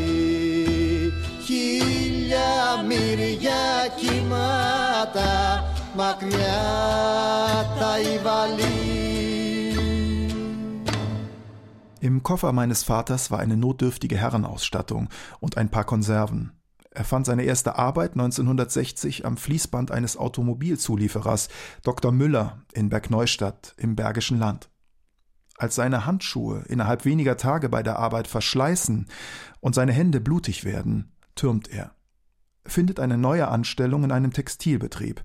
Χίλια 1.45 2.85
μυριά 2.87 3.87
κοιμάτα 3.95 5.63
μακριά 5.95 6.61
τα 7.79 7.99
υβάλλει 7.99 8.91
Im 12.01 12.23
Koffer 12.23 12.51
meines 12.51 12.81
Vaters 12.83 13.29
war 13.29 13.37
eine 13.39 13.55
notdürftige 13.55 14.17
Herrenausstattung 14.17 15.09
und 15.39 15.57
ein 15.57 15.69
paar 15.69 15.83
Konserven. 15.83 16.51
Er 16.89 17.05
fand 17.05 17.27
seine 17.27 17.43
erste 17.43 17.77
Arbeit 17.77 18.13
1960 18.13 19.23
am 19.23 19.37
Fließband 19.37 19.91
eines 19.91 20.17
Automobilzulieferers, 20.17 21.47
Dr. 21.83 22.11
Müller, 22.11 22.63
in 22.73 22.89
Bergneustadt 22.89 23.75
im 23.77 23.95
Bergischen 23.95 24.39
Land. 24.39 24.69
Als 25.57 25.75
seine 25.75 26.07
Handschuhe 26.07 26.63
innerhalb 26.67 27.05
weniger 27.05 27.37
Tage 27.37 27.69
bei 27.69 27.83
der 27.83 27.99
Arbeit 27.99 28.27
verschleißen 28.27 29.07
und 29.59 29.75
seine 29.75 29.93
Hände 29.93 30.19
blutig 30.19 30.65
werden, 30.65 31.11
türmt 31.35 31.69
er. 31.69 31.91
Findet 32.65 32.99
eine 32.99 33.17
neue 33.17 33.47
Anstellung 33.47 34.03
in 34.03 34.11
einem 34.11 34.33
Textilbetrieb, 34.33 35.23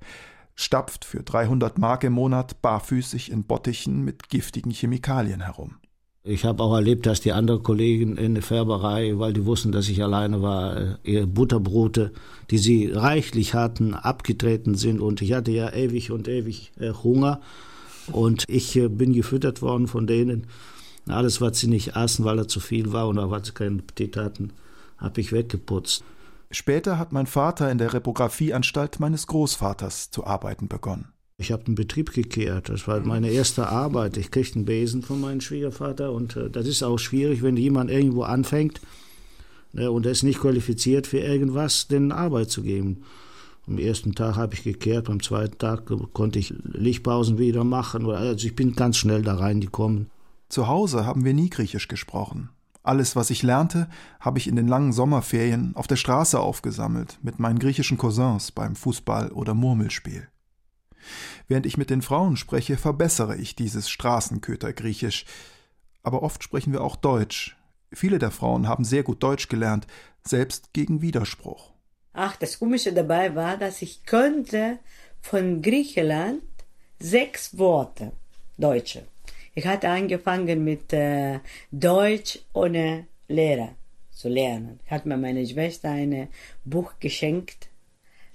stapft 0.55 1.05
für 1.05 1.23
300 1.23 1.77
Mark 1.77 2.03
im 2.03 2.13
Monat 2.13 2.61
barfüßig 2.61 3.31
in 3.31 3.43
Bottichen 3.43 4.03
mit 4.03 4.29
giftigen 4.29 4.71
Chemikalien 4.71 5.41
herum. 5.41 5.75
Ich 6.23 6.45
habe 6.45 6.61
auch 6.61 6.75
erlebt, 6.75 7.07
dass 7.07 7.19
die 7.19 7.31
anderen 7.31 7.63
Kollegen 7.63 8.15
in 8.15 8.35
der 8.35 8.43
Färberei, 8.43 9.17
weil 9.17 9.33
die 9.33 9.45
wussten, 9.47 9.71
dass 9.71 9.89
ich 9.89 10.03
alleine 10.03 10.43
war, 10.43 10.77
äh, 10.77 10.95
ihre 11.03 11.25
Butterbrote, 11.25 12.11
die 12.51 12.59
sie 12.59 12.91
reichlich 12.91 13.55
hatten, 13.55 13.95
abgetreten 13.95 14.75
sind. 14.75 15.01
Und 15.01 15.23
ich 15.23 15.33
hatte 15.33 15.49
ja 15.49 15.73
ewig 15.73 16.11
und 16.11 16.27
ewig 16.27 16.73
äh, 16.79 16.91
Hunger. 16.91 17.41
Und 18.11 18.45
ich 18.47 18.75
äh, 18.75 18.87
bin 18.87 19.13
gefüttert 19.13 19.63
worden 19.63 19.87
von 19.87 20.05
denen. 20.05 20.45
Alles, 21.07 21.41
was 21.41 21.59
sie 21.59 21.67
nicht 21.67 21.95
aßen, 21.95 22.23
weil 22.23 22.37
er 22.37 22.47
zu 22.47 22.59
viel 22.59 22.93
war 22.93 23.09
oder 23.09 23.31
weil 23.31 23.43
sie 23.43 23.53
keinen 23.53 23.79
Appetit 23.79 24.15
hatten, 24.15 24.53
habe 24.99 25.21
ich 25.21 25.31
weggeputzt. 25.31 26.03
Später 26.51 26.97
hat 26.97 27.13
mein 27.13 27.27
Vater 27.27 27.71
in 27.71 27.77
der 27.77 27.93
Reprographieanstalt 27.93 28.99
meines 28.99 29.25
Großvaters 29.27 30.11
zu 30.11 30.25
arbeiten 30.25 30.67
begonnen. 30.67 31.13
Ich 31.37 31.51
habe 31.51 31.63
den 31.63 31.75
Betrieb 31.75 32.13
gekehrt. 32.13 32.69
Das 32.69 32.87
war 32.87 32.99
meine 32.99 33.31
erste 33.31 33.67
Arbeit. 33.67 34.17
Ich 34.17 34.29
kriegte 34.29 34.55
einen 34.55 34.65
Besen 34.65 35.01
von 35.01 35.19
meinem 35.19 35.41
Schwiegervater 35.41 36.11
und 36.11 36.35
äh, 36.35 36.49
das 36.49 36.67
ist 36.67 36.83
auch 36.83 36.99
schwierig, 36.99 37.41
wenn 37.41 37.57
jemand 37.57 37.89
irgendwo 37.89 38.23
anfängt 38.23 38.81
äh, 39.73 39.87
und 39.87 40.05
er 40.05 40.11
ist 40.11 40.23
nicht 40.23 40.39
qualifiziert 40.39 41.07
für 41.07 41.19
irgendwas, 41.19 41.87
den 41.87 42.11
Arbeit 42.11 42.51
zu 42.51 42.61
geben. 42.61 43.03
Am 43.67 43.77
ersten 43.79 44.13
Tag 44.13 44.35
habe 44.35 44.53
ich 44.53 44.63
gekehrt, 44.63 45.09
am 45.09 45.23
zweiten 45.23 45.57
Tag 45.57 45.89
konnte 46.13 46.37
ich 46.37 46.53
Lichtpausen 46.63 47.37
wieder 47.37 47.63
machen. 47.63 48.09
Also 48.09 48.45
ich 48.45 48.55
bin 48.55 48.75
ganz 48.75 48.97
schnell 48.97 49.21
da 49.21 49.35
reingekommen. 49.35 50.09
Zu 50.49 50.67
Hause 50.67 51.05
haben 51.05 51.23
wir 51.23 51.33
nie 51.33 51.49
Griechisch 51.49 51.87
gesprochen. 51.87 52.49
Alles, 52.83 53.15
was 53.15 53.29
ich 53.29 53.43
lernte, 53.43 53.87
habe 54.19 54.39
ich 54.39 54.47
in 54.47 54.55
den 54.55 54.67
langen 54.67 54.91
Sommerferien 54.91 55.75
auf 55.75 55.87
der 55.87 55.97
Straße 55.97 56.39
aufgesammelt 56.39 57.19
mit 57.21 57.39
meinen 57.39 57.59
griechischen 57.59 57.97
Cousins 57.97 58.51
beim 58.51 58.75
Fußball 58.75 59.31
oder 59.31 59.53
Murmelspiel. 59.53 60.27
Während 61.47 61.65
ich 61.65 61.77
mit 61.77 61.89
den 61.89 62.01
Frauen 62.01 62.37
spreche, 62.37 62.77
verbessere 62.77 63.35
ich 63.37 63.55
dieses 63.55 63.89
Straßenköter-Griechisch. 63.89 65.25
Aber 66.03 66.23
oft 66.23 66.43
sprechen 66.43 66.73
wir 66.73 66.81
auch 66.81 66.95
Deutsch. 66.95 67.57
Viele 67.93 68.19
der 68.19 68.31
Frauen 68.31 68.67
haben 68.67 68.83
sehr 68.83 69.03
gut 69.03 69.21
Deutsch 69.21 69.47
gelernt, 69.47 69.85
selbst 70.23 70.73
gegen 70.73 71.01
Widerspruch. 71.01 71.73
Ach, 72.13 72.35
das 72.35 72.59
Komische 72.59 72.93
dabei 72.93 73.35
war, 73.35 73.57
dass 73.57 73.81
ich 73.81 74.05
konnte 74.05 74.79
von 75.21 75.61
Griechenland 75.61 76.41
sechs 76.99 77.57
Worte, 77.57 78.11
Deutsche. 78.57 79.07
Ich 79.53 79.65
hatte 79.67 79.89
angefangen 79.89 80.63
mit 80.63 80.93
äh, 80.93 81.39
Deutsch 81.71 82.39
ohne 82.53 83.07
Lehrer 83.27 83.75
zu 84.11 84.29
lernen. 84.29 84.79
Ich 84.85 84.91
Hat 84.91 85.05
mir 85.05 85.17
meine 85.17 85.45
Schwester 85.45 85.89
ein 85.89 86.29
Buch 86.63 86.93
geschenkt, 86.99 87.69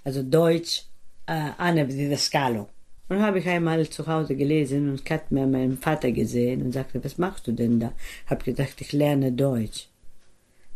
also 0.04 0.22
Deutsch 0.22 0.84
äh, 1.26 1.50
Anne 1.56 1.86
Didascalo. 1.86 2.68
Und 3.08 3.22
habe 3.22 3.38
ich 3.38 3.48
einmal 3.48 3.88
zu 3.88 4.06
Hause 4.06 4.34
gelesen 4.34 4.90
und 4.90 5.08
hat 5.08 5.30
mir 5.30 5.46
meinen 5.46 5.78
Vater 5.78 6.10
gesehen 6.10 6.62
und 6.62 6.72
sagte, 6.72 7.02
was 7.04 7.18
machst 7.18 7.46
du 7.46 7.52
denn 7.52 7.78
da? 7.78 7.92
Hab 8.26 8.44
gedacht, 8.44 8.80
ich 8.80 8.92
lerne 8.92 9.30
Deutsch. 9.32 9.88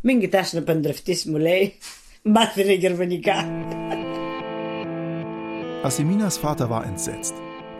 Min 0.02 0.20
getaschen 0.20 0.64
pendreftis 0.64 1.26
mulei, 1.26 1.72
Masriger 2.22 2.96
Venika. 2.96 3.44
Asiminas 5.82 6.38
Vater 6.38 6.70
war 6.70 6.86
entsetzt. 6.86 7.34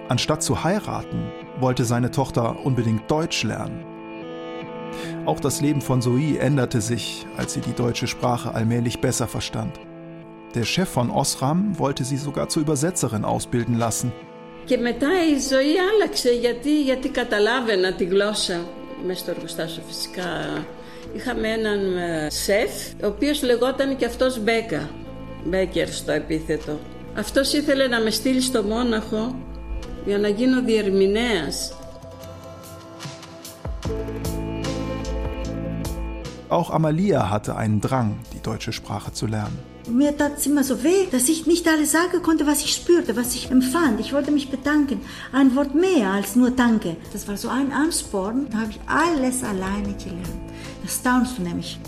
Anstatt 0.10 0.44
zu 0.44 0.64
heiraten, 0.64 1.20
wollte 1.60 1.84
seine 1.84 2.12
Tochter 2.12 2.66
unbedingt 2.66 3.10
Deutsch 3.10 3.44
lernen. 3.44 3.84
Auch 5.26 5.40
das 5.40 5.62
Leben 5.62 5.82
von 5.82 6.02
Zoe 6.02 6.38
änderte 6.38 6.82
sich, 6.82 7.26
als 7.38 7.54
sie 7.54 7.62
die 7.62 7.74
deutsche 7.74 8.08
Sprache 8.08 8.54
allmählich 8.54 9.02
besser 9.02 9.28
verstand. 9.28 9.80
Der 10.54 10.64
Chef 10.64 10.90
von 10.90 11.10
Osram 11.10 11.78
wollte 11.80 12.04
sie 12.04 12.18
sogar 12.18 12.48
zur 12.50 12.62
Übersetzerin 12.62 13.26
ausbilden 13.26 13.78
lassen. 13.78 14.12
Και 14.66 14.78
μετά 14.78 15.10
η 15.36 15.40
ζωή 15.40 15.76
άλλαξε 15.94 16.32
γιατί, 16.34 16.84
γιατί 16.84 17.10
καταλάβαινα 17.10 17.94
τη 17.94 18.04
γλώσσα 18.06 18.60
μέσα 19.06 19.20
στο 19.20 19.32
εργοστάσιο 19.32 19.84
φυσικά. 19.88 20.66
Είχαμε 21.16 21.48
έναν 21.48 21.80
σεφ, 22.28 22.72
ο 23.04 23.08
οποίος 23.08 23.44
λεγόταν 23.44 23.96
και 23.96 24.06
αυτός 24.06 24.40
Μπέκα, 24.40 24.90
Μπέκερ 25.46 25.90
στο 25.90 26.12
επίθετο. 26.12 26.80
Αυτός 27.16 27.54
ήθελε 27.54 27.88
να 27.88 28.00
με 28.00 28.10
στείλει 28.10 28.42
στο 28.42 28.64
Μόναχο 28.64 29.36
για 30.06 30.18
να 30.18 30.28
γίνω 30.28 30.62
διερμηνέας. 30.62 31.74
Auch 36.50 36.70
Amalia 36.70 37.30
hatte 37.32 37.56
einen 37.56 37.82
Drang, 37.82 38.20
die 38.34 38.42
deutsche 38.42 38.72
Sprache 38.72 39.12
zu 39.12 39.26
lernen. 39.26 39.58
Mir 39.88 40.18
tat 40.18 40.38
es 40.38 40.46
immer 40.48 40.64
so 40.64 40.84
weh, 40.84 41.06
dass 41.12 41.30
ich 41.30 41.46
nicht 41.46 41.68
alles 41.68 41.92
sagen 41.92 42.22
konnte, 42.24 42.48
was 42.48 42.64
ich 42.64 42.74
spürte, 42.74 43.16
was 43.16 43.36
ich 43.36 43.52
empfand. 43.52 44.00
Ich 44.00 44.14
wollte 44.14 44.32
mich 44.32 44.50
bedanken. 44.50 45.02
Ein 45.32 45.56
Wort 45.56 45.76
mehr 45.76 46.12
als 46.12 46.36
nur 46.36 46.52
Danke. 46.52 46.98
Das 47.14 47.28
war 47.28 47.38
so 47.38 47.50
ein 47.50 47.72
Ansporn. 47.72 48.48
Da 48.52 48.60
habe 48.62 48.72
ich 48.72 48.80
alles 48.88 49.44
alleine 49.44 49.94
gelernt. 50.04 50.42
Das 50.84 50.96
staunst 50.96 51.38
du 51.38 51.44
nämlich. 51.44 51.80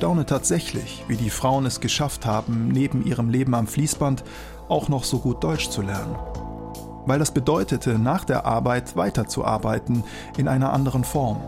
Staune 0.00 0.24
tatsächlich, 0.24 1.04
wie 1.08 1.16
die 1.16 1.28
Frauen 1.28 1.66
es 1.66 1.78
geschafft 1.78 2.24
haben, 2.24 2.68
neben 2.68 3.04
ihrem 3.04 3.28
Leben 3.28 3.54
am 3.54 3.66
Fließband 3.66 4.24
auch 4.66 4.88
noch 4.88 5.04
so 5.04 5.18
gut 5.18 5.44
Deutsch 5.44 5.68
zu 5.68 5.82
lernen. 5.82 6.16
Weil 7.04 7.18
das 7.18 7.34
bedeutete, 7.34 7.98
nach 7.98 8.24
der 8.24 8.46
Arbeit 8.46 8.96
weiterzuarbeiten 8.96 10.02
in 10.38 10.48
einer 10.48 10.72
anderen 10.72 11.04
Form. 11.04 11.42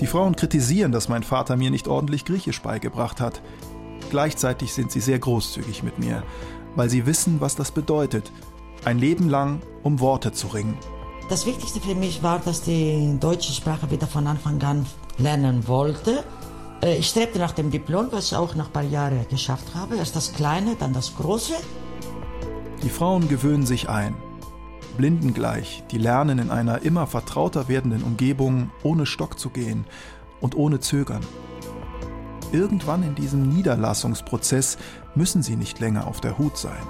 Die 0.00 0.06
Frauen 0.06 0.36
kritisieren, 0.36 0.92
dass 0.92 1.08
mein 1.08 1.24
Vater 1.24 1.56
mir 1.56 1.72
nicht 1.72 1.88
ordentlich 1.88 2.24
Griechisch 2.24 2.62
beigebracht 2.62 3.20
hat. 3.20 3.42
Gleichzeitig 4.08 4.72
sind 4.72 4.92
sie 4.92 5.00
sehr 5.00 5.18
großzügig 5.18 5.82
mit 5.82 5.98
mir, 5.98 6.22
weil 6.76 6.88
sie 6.88 7.06
wissen, 7.06 7.40
was 7.40 7.56
das 7.56 7.72
bedeutet, 7.72 8.30
ein 8.84 9.00
Leben 9.00 9.28
lang 9.28 9.62
um 9.82 9.98
Worte 9.98 10.30
zu 10.30 10.46
ringen. 10.46 10.78
Das 11.28 11.44
Wichtigste 11.44 11.80
für 11.80 11.96
mich 11.96 12.22
war, 12.22 12.38
dass 12.38 12.62
die 12.62 13.18
deutsche 13.18 13.52
Sprache 13.52 13.90
wieder 13.90 14.06
von 14.06 14.28
Anfang 14.28 14.62
an 14.62 14.86
lernen 15.18 15.66
wollte. 15.66 16.22
Äh, 16.82 16.98
ich 16.98 17.08
strebte 17.08 17.38
nach 17.38 17.52
dem 17.52 17.70
Diplom, 17.70 18.08
was 18.10 18.26
ich 18.26 18.36
auch 18.36 18.54
nach 18.54 18.66
ein 18.66 18.72
paar 18.72 18.82
Jahren 18.82 19.26
geschafft 19.28 19.74
habe. 19.74 19.96
Erst 19.96 20.16
das 20.16 20.32
Kleine, 20.32 20.76
dann 20.78 20.92
das 20.92 21.14
Große. 21.16 21.54
Die 22.82 22.88
Frauen 22.88 23.28
gewöhnen 23.28 23.66
sich 23.66 23.88
ein. 23.88 24.14
Blindengleich, 24.96 25.84
die 25.90 25.98
lernen 25.98 26.38
in 26.38 26.50
einer 26.50 26.82
immer 26.82 27.06
vertrauter 27.06 27.68
werdenden 27.68 28.02
Umgebung 28.02 28.70
ohne 28.82 29.04
Stock 29.04 29.38
zu 29.38 29.50
gehen 29.50 29.84
und 30.40 30.54
ohne 30.54 30.80
Zögern. 30.80 31.22
Irgendwann 32.52 33.02
in 33.02 33.14
diesem 33.14 33.48
Niederlassungsprozess 33.48 34.78
müssen 35.14 35.42
sie 35.42 35.56
nicht 35.56 35.80
länger 35.80 36.06
auf 36.06 36.20
der 36.20 36.38
Hut 36.38 36.56
sein. 36.56 36.82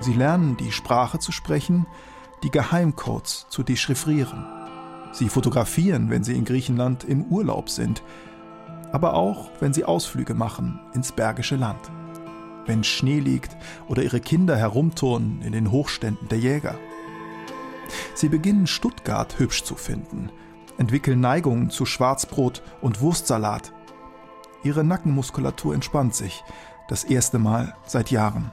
Sie 0.00 0.14
lernen 0.14 0.56
die 0.56 0.72
Sprache 0.72 1.18
zu 1.18 1.30
sprechen, 1.30 1.86
die 2.42 2.50
Geheimcodes 2.50 3.46
zu 3.48 3.62
dechiffrieren. 3.62 4.44
Sie 5.12 5.28
fotografieren, 5.28 6.10
wenn 6.10 6.24
sie 6.24 6.36
in 6.36 6.44
Griechenland 6.44 7.04
im 7.04 7.24
Urlaub 7.24 7.68
sind, 7.68 8.02
aber 8.92 9.14
auch, 9.14 9.50
wenn 9.60 9.72
sie 9.72 9.84
Ausflüge 9.84 10.34
machen 10.34 10.78
ins 10.94 11.12
Bergische 11.12 11.56
Land. 11.56 11.90
Wenn 12.66 12.84
Schnee 12.84 13.18
liegt 13.18 13.56
oder 13.88 14.02
ihre 14.02 14.20
Kinder 14.20 14.56
herumturnen 14.56 15.42
in 15.42 15.52
den 15.52 15.72
Hochständen 15.72 16.28
der 16.28 16.38
Jäger. 16.38 16.76
Sie 18.14 18.28
beginnen 18.28 18.66
Stuttgart 18.66 19.38
hübsch 19.38 19.64
zu 19.64 19.74
finden, 19.74 20.30
entwickeln 20.78 21.20
Neigungen 21.20 21.70
zu 21.70 21.84
Schwarzbrot 21.86 22.62
und 22.80 23.00
Wurstsalat. 23.00 23.72
Ihre 24.62 24.84
Nackenmuskulatur 24.84 25.74
entspannt 25.74 26.14
sich. 26.14 26.44
Das 26.88 27.04
erste 27.04 27.38
Mal 27.38 27.74
seit 27.84 28.10
Jahren. 28.10 28.50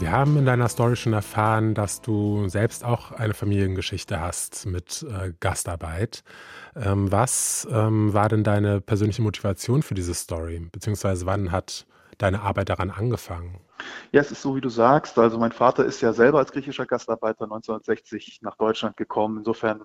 Wir 0.00 0.12
haben 0.12 0.38
in 0.38 0.46
deiner 0.46 0.70
Story 0.70 0.96
schon 0.96 1.12
erfahren, 1.12 1.74
dass 1.74 2.00
du 2.00 2.48
selbst 2.48 2.86
auch 2.86 3.12
eine 3.12 3.34
Familiengeschichte 3.34 4.18
hast 4.18 4.64
mit 4.64 5.02
äh, 5.02 5.34
Gastarbeit. 5.40 6.24
Ähm, 6.74 7.12
was 7.12 7.68
ähm, 7.70 8.14
war 8.14 8.30
denn 8.30 8.42
deine 8.42 8.80
persönliche 8.80 9.20
Motivation 9.20 9.82
für 9.82 9.92
diese 9.92 10.14
Story? 10.14 10.66
Beziehungsweise 10.72 11.26
wann 11.26 11.52
hat 11.52 11.86
deine 12.16 12.40
Arbeit 12.40 12.70
daran 12.70 12.90
angefangen? 12.90 13.60
Ja, 14.10 14.22
es 14.22 14.30
ist 14.30 14.40
so, 14.40 14.56
wie 14.56 14.62
du 14.62 14.70
sagst. 14.70 15.18
Also 15.18 15.38
mein 15.38 15.52
Vater 15.52 15.84
ist 15.84 16.00
ja 16.00 16.14
selber 16.14 16.38
als 16.38 16.50
griechischer 16.50 16.86
Gastarbeiter 16.86 17.44
1960 17.44 18.40
nach 18.40 18.56
Deutschland 18.56 18.96
gekommen. 18.96 19.36
Insofern 19.38 19.82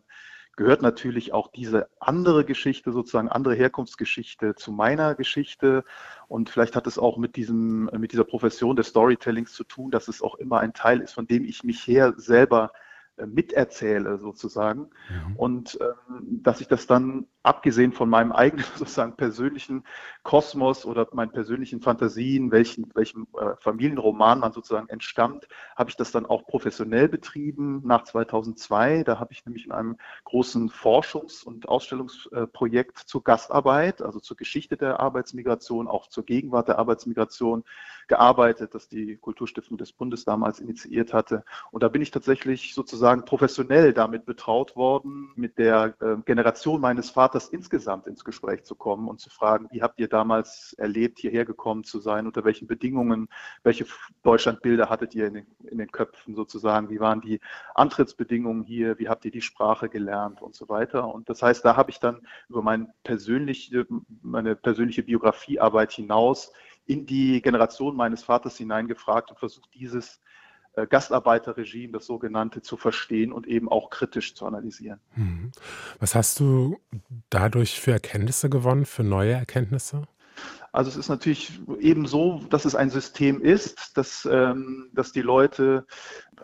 gehört 0.56 0.82
natürlich 0.82 1.34
auch 1.34 1.50
diese 1.50 1.90
andere 2.00 2.46
Geschichte, 2.46 2.92
sozusagen 2.92 3.30
andere 3.30 3.56
Herkunftsgeschichte 3.56 4.56
zu 4.56 4.72
meiner 4.72 5.16
Geschichte. 5.16 5.84
Und 6.28 6.50
vielleicht 6.50 6.76
hat 6.76 6.88
es 6.88 6.98
auch 6.98 7.18
mit 7.18 7.36
diesem, 7.36 7.90
mit 7.98 8.12
dieser 8.12 8.24
Profession 8.24 8.76
des 8.76 8.88
Storytellings 8.88 9.54
zu 9.54 9.64
tun, 9.64 9.92
dass 9.92 10.08
es 10.08 10.22
auch 10.22 10.36
immer 10.36 10.60
ein 10.60 10.74
Teil 10.74 11.02
ist, 11.02 11.14
von 11.14 11.28
dem 11.28 11.44
ich 11.44 11.64
mich 11.64 11.86
her 11.88 12.14
selber 12.18 12.72
äh, 13.18 13.26
miterzähle 13.26 14.18
sozusagen. 14.18 14.90
Mhm. 15.10 15.36
Und 15.36 15.80
ähm, 15.82 16.42
dass 16.44 16.62
ich 16.62 16.68
das 16.68 16.88
dann 16.88 17.28
abgesehen 17.46 17.94
von 17.94 18.10
meinem 18.10 18.32
eigenen 18.32 18.66
sozusagen 18.76 19.16
persönlichen 19.16 19.84
Kosmos 20.24 20.86
oder 20.86 21.08
meinen 21.14 21.32
persönlichen 21.32 21.82
Fantasien, 21.82 22.52
welchen, 22.52 22.92
welchem 22.96 23.28
äh, 23.40 23.56
Familienroman 23.60 24.40
man 24.40 24.52
sozusagen 24.52 24.90
entstammt, 24.90 25.48
habe 25.76 25.90
ich 25.90 25.96
das 25.96 26.12
dann 26.12 26.26
auch 26.26 26.46
professionell 26.46 27.08
betrieben 27.08 27.82
nach 27.86 28.04
2002. 28.04 29.04
Da 29.04 29.20
habe 29.20 29.34
ich 29.34 29.46
nämlich 29.46 29.66
in 29.66 29.72
einem 29.72 29.98
großen 30.24 30.70
Forschungs- 30.70 31.44
und 31.44 31.70
Ausstellungsprojekt 31.70 32.98
zur 32.98 33.24
Gastarbeit, 33.24 34.02
also 34.02 34.20
zur 34.20 34.38
Geschichte 34.38 34.78
der 34.78 35.00
Arbeitsmigration, 35.00 35.88
auch 35.88 36.08
zur 36.08 36.26
Gegenwart 36.26 36.68
der 36.68 36.80
Arbeitsmigration 36.80 37.64
gearbeitet, 38.08 38.76
das 38.76 38.88
die 38.88 39.18
Kulturstiftung 39.18 39.78
des 39.78 39.92
Bundes 39.92 40.26
damals 40.26 40.60
initiiert 40.60 41.14
hatte. 41.14 41.44
Und 41.72 41.84
da 41.84 41.88
bin 41.88 42.02
ich 42.02 42.12
tatsächlich 42.12 42.74
sozusagen 42.74 43.26
professionell 43.26 43.94
damit 43.94 44.26
betraut 44.26 44.76
worden, 44.76 45.32
mit 45.36 45.58
der 45.58 45.96
äh, 46.00 46.18
Generation 46.26 46.82
meines 46.82 47.10
Vaters 47.10 47.35
das 47.36 47.50
insgesamt 47.50 48.08
ins 48.08 48.24
Gespräch 48.24 48.64
zu 48.64 48.76
kommen 48.76 49.08
und 49.08 49.20
zu 49.20 49.30
fragen, 49.30 49.68
wie 49.72 49.82
habt 49.82 50.00
ihr 50.00 50.08
damals 50.08 50.74
erlebt, 50.78 51.20
hierher 51.20 51.46
gekommen 51.46 51.84
zu 51.84 52.00
sein, 52.00 52.26
unter 52.26 52.46
welchen 52.46 52.68
Bedingungen, 52.68 53.28
welche 53.64 53.86
Deutschlandbilder 54.24 54.90
hattet 54.90 55.14
ihr 55.14 55.28
in 55.28 55.34
den, 55.36 55.48
in 55.70 55.78
den 55.78 55.92
Köpfen 55.92 56.34
sozusagen, 56.34 56.90
wie 56.90 57.00
waren 57.00 57.22
die 57.22 57.42
Antrittsbedingungen 57.76 58.64
hier, 58.64 58.98
wie 58.98 59.10
habt 59.10 59.26
ihr 59.26 59.32
die 59.32 59.42
Sprache 59.42 59.90
gelernt 59.90 60.42
und 60.42 60.56
so 60.56 60.70
weiter. 60.70 61.14
Und 61.14 61.30
das 61.30 61.42
heißt, 61.42 61.64
da 61.66 61.76
habe 61.76 61.92
ich 61.92 62.00
dann 62.00 62.26
über 62.50 62.62
mein 62.62 62.92
persönliche, 63.04 63.86
meine 64.22 64.56
persönliche 64.56 65.04
Biografiearbeit 65.04 65.92
hinaus 65.92 66.52
in 66.86 67.06
die 67.06 67.42
Generation 67.42 67.96
meines 67.96 68.24
Vaters 68.24 68.58
hineingefragt 68.58 69.30
und 69.32 69.40
versucht, 69.40 69.70
dieses 69.74 70.22
Gastarbeiterregime, 70.90 71.94
das 71.94 72.06
sogenannte, 72.06 72.62
zu 72.62 72.78
verstehen 72.78 73.32
und 73.32 73.48
eben 73.48 73.70
auch 73.70 73.90
kritisch 73.90 74.36
zu 74.36 74.46
analysieren. 74.46 75.00
Mhm. 75.16 75.52
Was 76.00 76.16
hast 76.16 76.40
du 76.40 76.78
dadurch 77.30 77.80
für 77.80 77.92
Erkenntnisse 77.92 78.50
gewonnen, 78.50 78.86
für 78.86 79.04
neue 79.04 79.34
Erkenntnisse? 79.34 80.08
Also 80.76 80.90
es 80.90 80.98
ist 80.98 81.08
natürlich 81.08 81.58
eben 81.80 82.06
so, 82.06 82.42
dass 82.50 82.66
es 82.66 82.76
ein 82.76 82.90
System 82.90 83.40
ist, 83.40 83.98
dass, 83.98 84.28
ähm, 84.30 84.90
dass 84.92 85.14
die 85.14 85.22
Leute, 85.22 85.88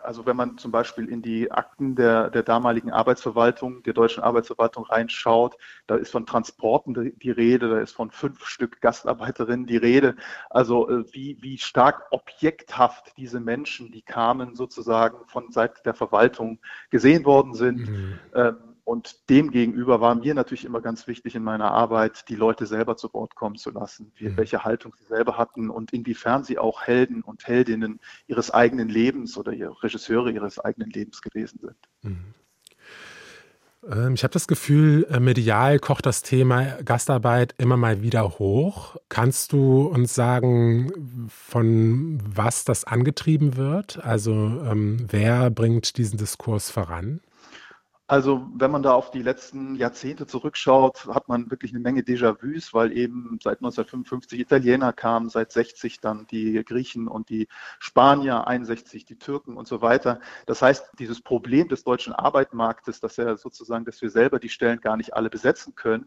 also 0.02 0.24
wenn 0.24 0.36
man 0.36 0.56
zum 0.56 0.72
Beispiel 0.72 1.10
in 1.10 1.20
die 1.20 1.52
Akten 1.52 1.96
der, 1.96 2.30
der 2.30 2.42
damaligen 2.42 2.90
Arbeitsverwaltung, 2.90 3.82
der 3.82 3.92
deutschen 3.92 4.22
Arbeitsverwaltung 4.22 4.84
reinschaut, 4.84 5.58
da 5.86 5.96
ist 5.96 6.12
von 6.12 6.24
Transporten 6.24 7.12
die 7.14 7.30
Rede, 7.30 7.68
da 7.68 7.78
ist 7.78 7.92
von 7.92 8.10
fünf 8.10 8.46
Stück 8.46 8.80
Gastarbeiterinnen 8.80 9.66
die 9.66 9.76
Rede. 9.76 10.16
Also 10.48 10.88
äh, 10.88 11.04
wie, 11.12 11.36
wie 11.42 11.58
stark 11.58 12.06
objekthaft 12.10 13.12
diese 13.18 13.38
Menschen, 13.38 13.92
die 13.92 14.00
kamen, 14.00 14.56
sozusagen 14.56 15.26
von 15.26 15.52
Seiten 15.52 15.80
der 15.84 15.92
Verwaltung 15.92 16.58
gesehen 16.88 17.26
worden 17.26 17.52
sind. 17.52 17.80
Mhm. 17.80 18.18
Ähm, 18.34 18.71
und 18.84 19.30
demgegenüber 19.30 20.00
war 20.00 20.14
mir 20.14 20.34
natürlich 20.34 20.64
immer 20.64 20.80
ganz 20.80 21.06
wichtig 21.06 21.34
in 21.34 21.44
meiner 21.44 21.70
Arbeit, 21.70 22.28
die 22.28 22.34
Leute 22.34 22.66
selber 22.66 22.96
zu 22.96 23.12
Wort 23.14 23.34
kommen 23.34 23.56
zu 23.56 23.70
lassen, 23.70 24.12
wie, 24.16 24.28
mhm. 24.28 24.36
welche 24.36 24.64
Haltung 24.64 24.92
sie 24.98 25.04
selber 25.04 25.38
hatten 25.38 25.70
und 25.70 25.92
inwiefern 25.92 26.42
sie 26.42 26.58
auch 26.58 26.82
Helden 26.82 27.22
und 27.22 27.46
Heldinnen 27.46 28.00
ihres 28.26 28.50
eigenen 28.50 28.88
Lebens 28.88 29.36
oder 29.36 29.52
Regisseure 29.52 30.32
ihres 30.32 30.58
eigenen 30.58 30.90
Lebens 30.90 31.22
gewesen 31.22 31.60
sind. 31.60 31.76
Mhm. 32.02 32.34
Ähm, 33.88 34.14
ich 34.14 34.24
habe 34.24 34.32
das 34.32 34.46
Gefühl, 34.46 35.06
äh, 35.10 35.20
medial 35.20 35.78
kocht 35.78 36.06
das 36.06 36.22
Thema 36.22 36.82
Gastarbeit 36.84 37.54
immer 37.58 37.76
mal 37.76 38.02
wieder 38.02 38.38
hoch. 38.38 38.96
Kannst 39.08 39.52
du 39.52 39.86
uns 39.86 40.14
sagen, 40.14 41.28
von 41.28 42.18
was 42.24 42.64
das 42.64 42.84
angetrieben 42.84 43.56
wird? 43.56 44.02
Also 44.04 44.32
ähm, 44.32 45.06
wer 45.08 45.50
bringt 45.50 45.96
diesen 45.98 46.18
Diskurs 46.18 46.70
voran? 46.70 47.20
Also 48.08 48.46
wenn 48.54 48.70
man 48.70 48.82
da 48.82 48.92
auf 48.92 49.10
die 49.10 49.22
letzten 49.22 49.76
Jahrzehnte 49.76 50.26
zurückschaut, 50.26 51.06
hat 51.06 51.28
man 51.28 51.50
wirklich 51.50 51.72
eine 51.72 51.80
Menge 51.80 52.02
Déjà-vus, 52.02 52.74
weil 52.74 52.92
eben 52.92 53.38
seit 53.42 53.58
1955 53.58 54.40
Italiener 54.40 54.92
kamen, 54.92 55.30
seit 55.30 55.52
60 55.52 56.00
dann 56.00 56.26
die 56.26 56.62
Griechen 56.64 57.06
und 57.08 57.30
die 57.30 57.48
Spanier, 57.78 58.46
61 58.48 59.04
die 59.04 59.18
Türken 59.18 59.56
und 59.56 59.68
so 59.68 59.82
weiter. 59.82 60.20
Das 60.46 60.60
heißt, 60.62 60.90
dieses 60.98 61.22
Problem 61.22 61.68
des 61.68 61.84
deutschen 61.84 62.12
Arbeitsmarktes, 62.12 63.00
dass 63.00 63.18
er 63.18 63.36
sozusagen, 63.36 63.84
dass 63.84 64.02
wir 64.02 64.10
selber 64.10 64.40
die 64.40 64.48
Stellen 64.50 64.80
gar 64.80 64.96
nicht 64.96 65.14
alle 65.14 65.30
besetzen 65.30 65.74
können, 65.76 66.06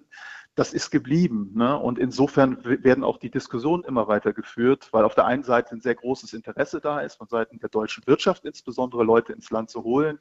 das 0.53 0.73
ist 0.73 0.91
geblieben. 0.91 1.51
Ne? 1.55 1.77
Und 1.77 1.97
insofern 1.97 2.63
werden 2.63 3.03
auch 3.03 3.17
die 3.17 3.31
Diskussionen 3.31 3.83
immer 3.83 4.07
weiter 4.07 4.33
geführt, 4.33 4.89
weil 4.91 5.05
auf 5.05 5.15
der 5.15 5.25
einen 5.25 5.43
Seite 5.43 5.71
ein 5.71 5.81
sehr 5.81 5.95
großes 5.95 6.33
Interesse 6.33 6.81
da 6.81 6.99
ist, 6.99 7.15
von 7.15 7.27
Seiten 7.27 7.59
der 7.59 7.69
deutschen 7.69 8.05
Wirtschaft 8.05 8.45
insbesondere 8.45 9.03
Leute 9.03 9.33
ins 9.33 9.49
Land 9.49 9.69
zu 9.69 9.83
holen 9.83 10.19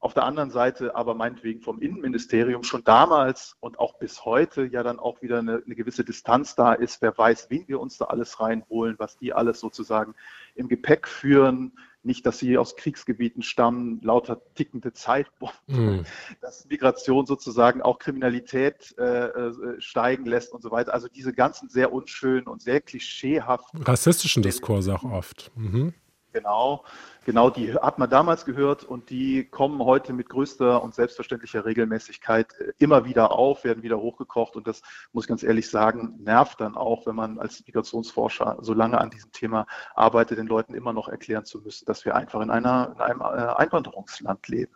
auf 0.00 0.14
der 0.14 0.24
anderen 0.24 0.50
Seite 0.50 0.94
aber 0.94 1.14
meinetwegen 1.14 1.60
vom 1.60 1.80
Innenministerium 1.80 2.62
schon 2.62 2.84
damals 2.84 3.56
und 3.60 3.80
auch 3.80 3.98
bis 3.98 4.24
heute 4.24 4.64
ja 4.64 4.84
dann 4.84 5.00
auch 5.00 5.22
wieder 5.22 5.40
eine, 5.40 5.62
eine, 5.64 5.74
gewisse 5.74 6.04
Distanz 6.04 6.54
da 6.54 6.72
ist. 6.72 7.02
Wer 7.02 7.16
weiß, 7.18 7.50
wen 7.50 7.66
wir 7.66 7.80
uns 7.80 7.98
da 7.98 8.04
alles 8.06 8.38
reinholen, 8.38 8.94
was 8.98 9.16
die 9.18 9.32
alles 9.32 9.58
sozusagen 9.58 10.14
im 10.54 10.68
Gepäck 10.68 11.08
führen. 11.08 11.72
Nicht, 12.04 12.24
dass 12.26 12.38
sie 12.38 12.56
aus 12.56 12.76
Kriegsgebieten 12.76 13.42
stammen, 13.42 14.00
lauter 14.02 14.40
tickende 14.54 14.92
Zeitbomben, 14.92 15.56
mhm. 15.66 16.04
dass 16.40 16.64
Migration 16.66 17.26
sozusagen 17.26 17.82
auch 17.82 17.98
Kriminalität 17.98 18.94
äh, 18.98 19.26
äh, 19.26 19.80
steigen 19.80 20.24
lässt 20.24 20.52
und 20.52 20.62
so 20.62 20.70
weiter. 20.70 20.94
Also 20.94 21.08
diese 21.08 21.32
ganzen 21.32 21.68
sehr 21.68 21.92
unschönen 21.92 22.46
und 22.46 22.62
sehr 22.62 22.80
klischeehaften. 22.80 23.82
Rassistischen 23.82 24.44
Diskurse 24.44 24.94
auch 24.94 25.04
oft. 25.04 25.50
Mhm. 25.56 25.92
Genau, 26.38 26.84
genau, 27.24 27.50
die 27.50 27.74
hat 27.74 27.98
man 27.98 28.08
damals 28.08 28.44
gehört 28.44 28.84
und 28.84 29.10
die 29.10 29.44
kommen 29.44 29.80
heute 29.80 30.12
mit 30.12 30.28
größter 30.28 30.80
und 30.84 30.94
selbstverständlicher 30.94 31.64
Regelmäßigkeit 31.64 32.52
äh, 32.60 32.72
immer 32.78 33.04
wieder 33.04 33.32
auf, 33.32 33.64
werden 33.64 33.82
wieder 33.82 33.98
hochgekocht 33.98 34.54
und 34.54 34.68
das 34.68 34.82
muss 35.12 35.24
ich 35.24 35.28
ganz 35.28 35.42
ehrlich 35.42 35.68
sagen, 35.68 36.14
nervt 36.22 36.60
dann 36.60 36.76
auch, 36.76 37.06
wenn 37.06 37.16
man 37.16 37.40
als 37.40 37.66
Migrationsforscher 37.66 38.58
so 38.60 38.72
lange 38.72 39.00
an 39.00 39.10
diesem 39.10 39.32
Thema 39.32 39.66
arbeitet, 39.96 40.38
den 40.38 40.46
Leuten 40.46 40.74
immer 40.74 40.92
noch 40.92 41.08
erklären 41.08 41.44
zu 41.44 41.58
müssen, 41.60 41.86
dass 41.86 42.04
wir 42.04 42.14
einfach 42.14 42.40
in, 42.40 42.50
einer, 42.50 42.92
in 42.94 43.00
einem 43.00 43.20
äh, 43.20 43.24
Einwanderungsland 43.24 44.46
leben. 44.46 44.72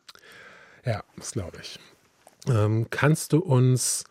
Ja, 0.85 1.05
das 1.17 1.31
glaube 1.31 1.59
ich. 1.61 1.79
Ähm, 2.49 2.89
kannst 2.91 3.33
du 3.33 3.39
uns 3.39 4.03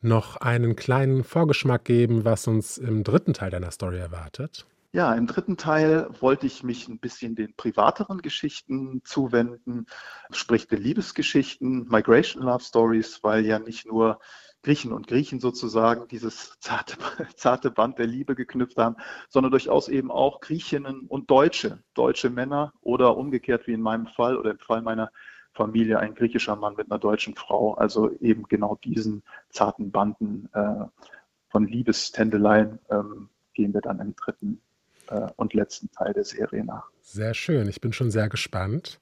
noch 0.00 0.38
einen 0.38 0.74
kleinen 0.74 1.22
Vorgeschmack 1.22 1.84
geben, 1.84 2.24
was 2.24 2.46
uns 2.46 2.78
im 2.78 3.04
dritten 3.04 3.34
Teil 3.34 3.50
deiner 3.50 3.70
Story 3.72 3.98
erwartet? 3.98 4.64
Ja, 4.94 5.12
im 5.12 5.26
dritten 5.26 5.56
Teil 5.56 6.08
wollte 6.20 6.46
ich 6.46 6.62
mich 6.62 6.86
ein 6.86 7.00
bisschen 7.00 7.34
den 7.34 7.56
privateren 7.56 8.22
Geschichten 8.22 9.02
zuwenden, 9.02 9.86
sprich 10.30 10.68
den 10.68 10.80
Liebesgeschichten, 10.80 11.88
Migration 11.88 12.44
Love 12.44 12.62
Stories, 12.62 13.18
weil 13.24 13.44
ja 13.44 13.58
nicht 13.58 13.86
nur 13.88 14.20
Griechen 14.62 14.92
und 14.92 15.08
Griechen 15.08 15.40
sozusagen 15.40 16.06
dieses 16.06 16.54
zarte, 16.60 16.96
zarte 17.34 17.72
Band 17.72 17.98
der 17.98 18.06
Liebe 18.06 18.36
geknüpft 18.36 18.78
haben, 18.78 18.94
sondern 19.28 19.50
durchaus 19.50 19.88
eben 19.88 20.12
auch 20.12 20.38
Griechinnen 20.40 21.08
und 21.08 21.28
Deutsche, 21.28 21.82
deutsche 21.94 22.30
Männer 22.30 22.72
oder 22.80 23.16
umgekehrt 23.16 23.66
wie 23.66 23.72
in 23.72 23.82
meinem 23.82 24.06
Fall 24.06 24.36
oder 24.36 24.52
im 24.52 24.60
Fall 24.60 24.80
meiner 24.80 25.10
Familie 25.54 25.98
ein 25.98 26.14
griechischer 26.14 26.54
Mann 26.54 26.76
mit 26.76 26.88
einer 26.88 27.00
deutschen 27.00 27.34
Frau, 27.34 27.74
also 27.74 28.12
eben 28.20 28.44
genau 28.44 28.78
diesen 28.84 29.24
zarten 29.50 29.90
Banden 29.90 30.48
äh, 30.52 30.84
von 31.48 31.66
Liebestendeleien 31.66 32.78
ähm, 32.90 33.28
gehen 33.54 33.74
wir 33.74 33.80
dann 33.80 33.98
im 33.98 34.14
dritten 34.14 34.60
äh, 35.08 35.28
und 35.36 35.54
letzten 35.54 35.90
Teil 35.90 36.12
der 36.12 36.24
Serie 36.24 36.64
nach. 36.64 36.88
Sehr 37.00 37.34
schön, 37.34 37.68
ich 37.68 37.80
bin 37.80 37.92
schon 37.92 38.10
sehr 38.10 38.28
gespannt. 38.28 39.00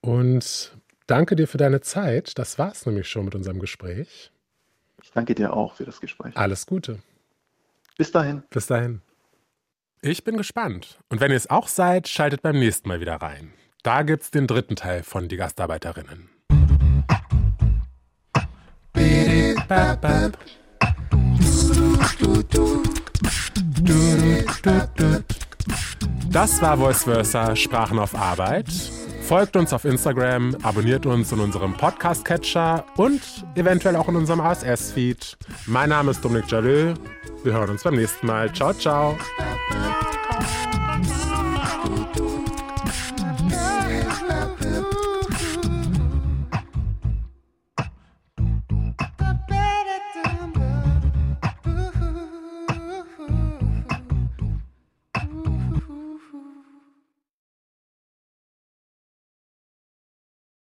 Und 0.00 0.76
danke 1.06 1.36
dir 1.36 1.48
für 1.48 1.58
deine 1.58 1.80
Zeit. 1.80 2.38
Das 2.38 2.58
war 2.58 2.72
es 2.72 2.84
nämlich 2.86 3.08
schon 3.08 3.24
mit 3.24 3.34
unserem 3.34 3.58
Gespräch. 3.58 4.30
Ich 5.02 5.12
danke 5.12 5.34
dir 5.34 5.52
auch 5.52 5.74
für 5.74 5.84
das 5.84 6.00
Gespräch. 6.00 6.36
Alles 6.36 6.66
Gute. 6.66 6.98
Bis 7.96 8.10
dahin. 8.10 8.42
Bis 8.50 8.66
dahin. 8.66 9.00
Ich 10.02 10.24
bin 10.24 10.36
gespannt. 10.36 10.98
Und 11.08 11.20
wenn 11.20 11.30
ihr 11.30 11.36
es 11.36 11.48
auch 11.48 11.68
seid, 11.68 12.08
schaltet 12.08 12.42
beim 12.42 12.58
nächsten 12.58 12.88
Mal 12.88 13.00
wieder 13.00 13.16
rein. 13.16 13.52
Da 13.82 14.02
gibt's 14.02 14.30
den 14.30 14.46
dritten 14.46 14.76
Teil 14.76 15.02
von 15.02 15.28
Die 15.28 15.36
Gastarbeiterinnen. 15.36 16.28
Das 26.30 26.60
war 26.60 26.76
Voice 26.76 27.04
Versa 27.04 27.54
Sprachen 27.54 27.98
auf 27.98 28.14
Arbeit. 28.14 28.66
Folgt 29.22 29.56
uns 29.56 29.72
auf 29.72 29.84
Instagram, 29.84 30.56
abonniert 30.62 31.06
uns 31.06 31.32
in 31.32 31.40
unserem 31.40 31.74
Podcast-Catcher 31.74 32.84
und 32.96 33.22
eventuell 33.54 33.96
auch 33.96 34.08
in 34.08 34.16
unserem 34.16 34.40
ASS-Feed. 34.40 35.38
Mein 35.66 35.88
Name 35.88 36.10
ist 36.10 36.24
Dominik 36.24 36.50
Jalö. 36.50 36.94
Wir 37.42 37.52
hören 37.52 37.70
uns 37.70 37.82
beim 37.82 37.94
nächsten 37.94 38.26
Mal. 38.26 38.52
Ciao, 38.52 38.74
ciao. 38.74 39.16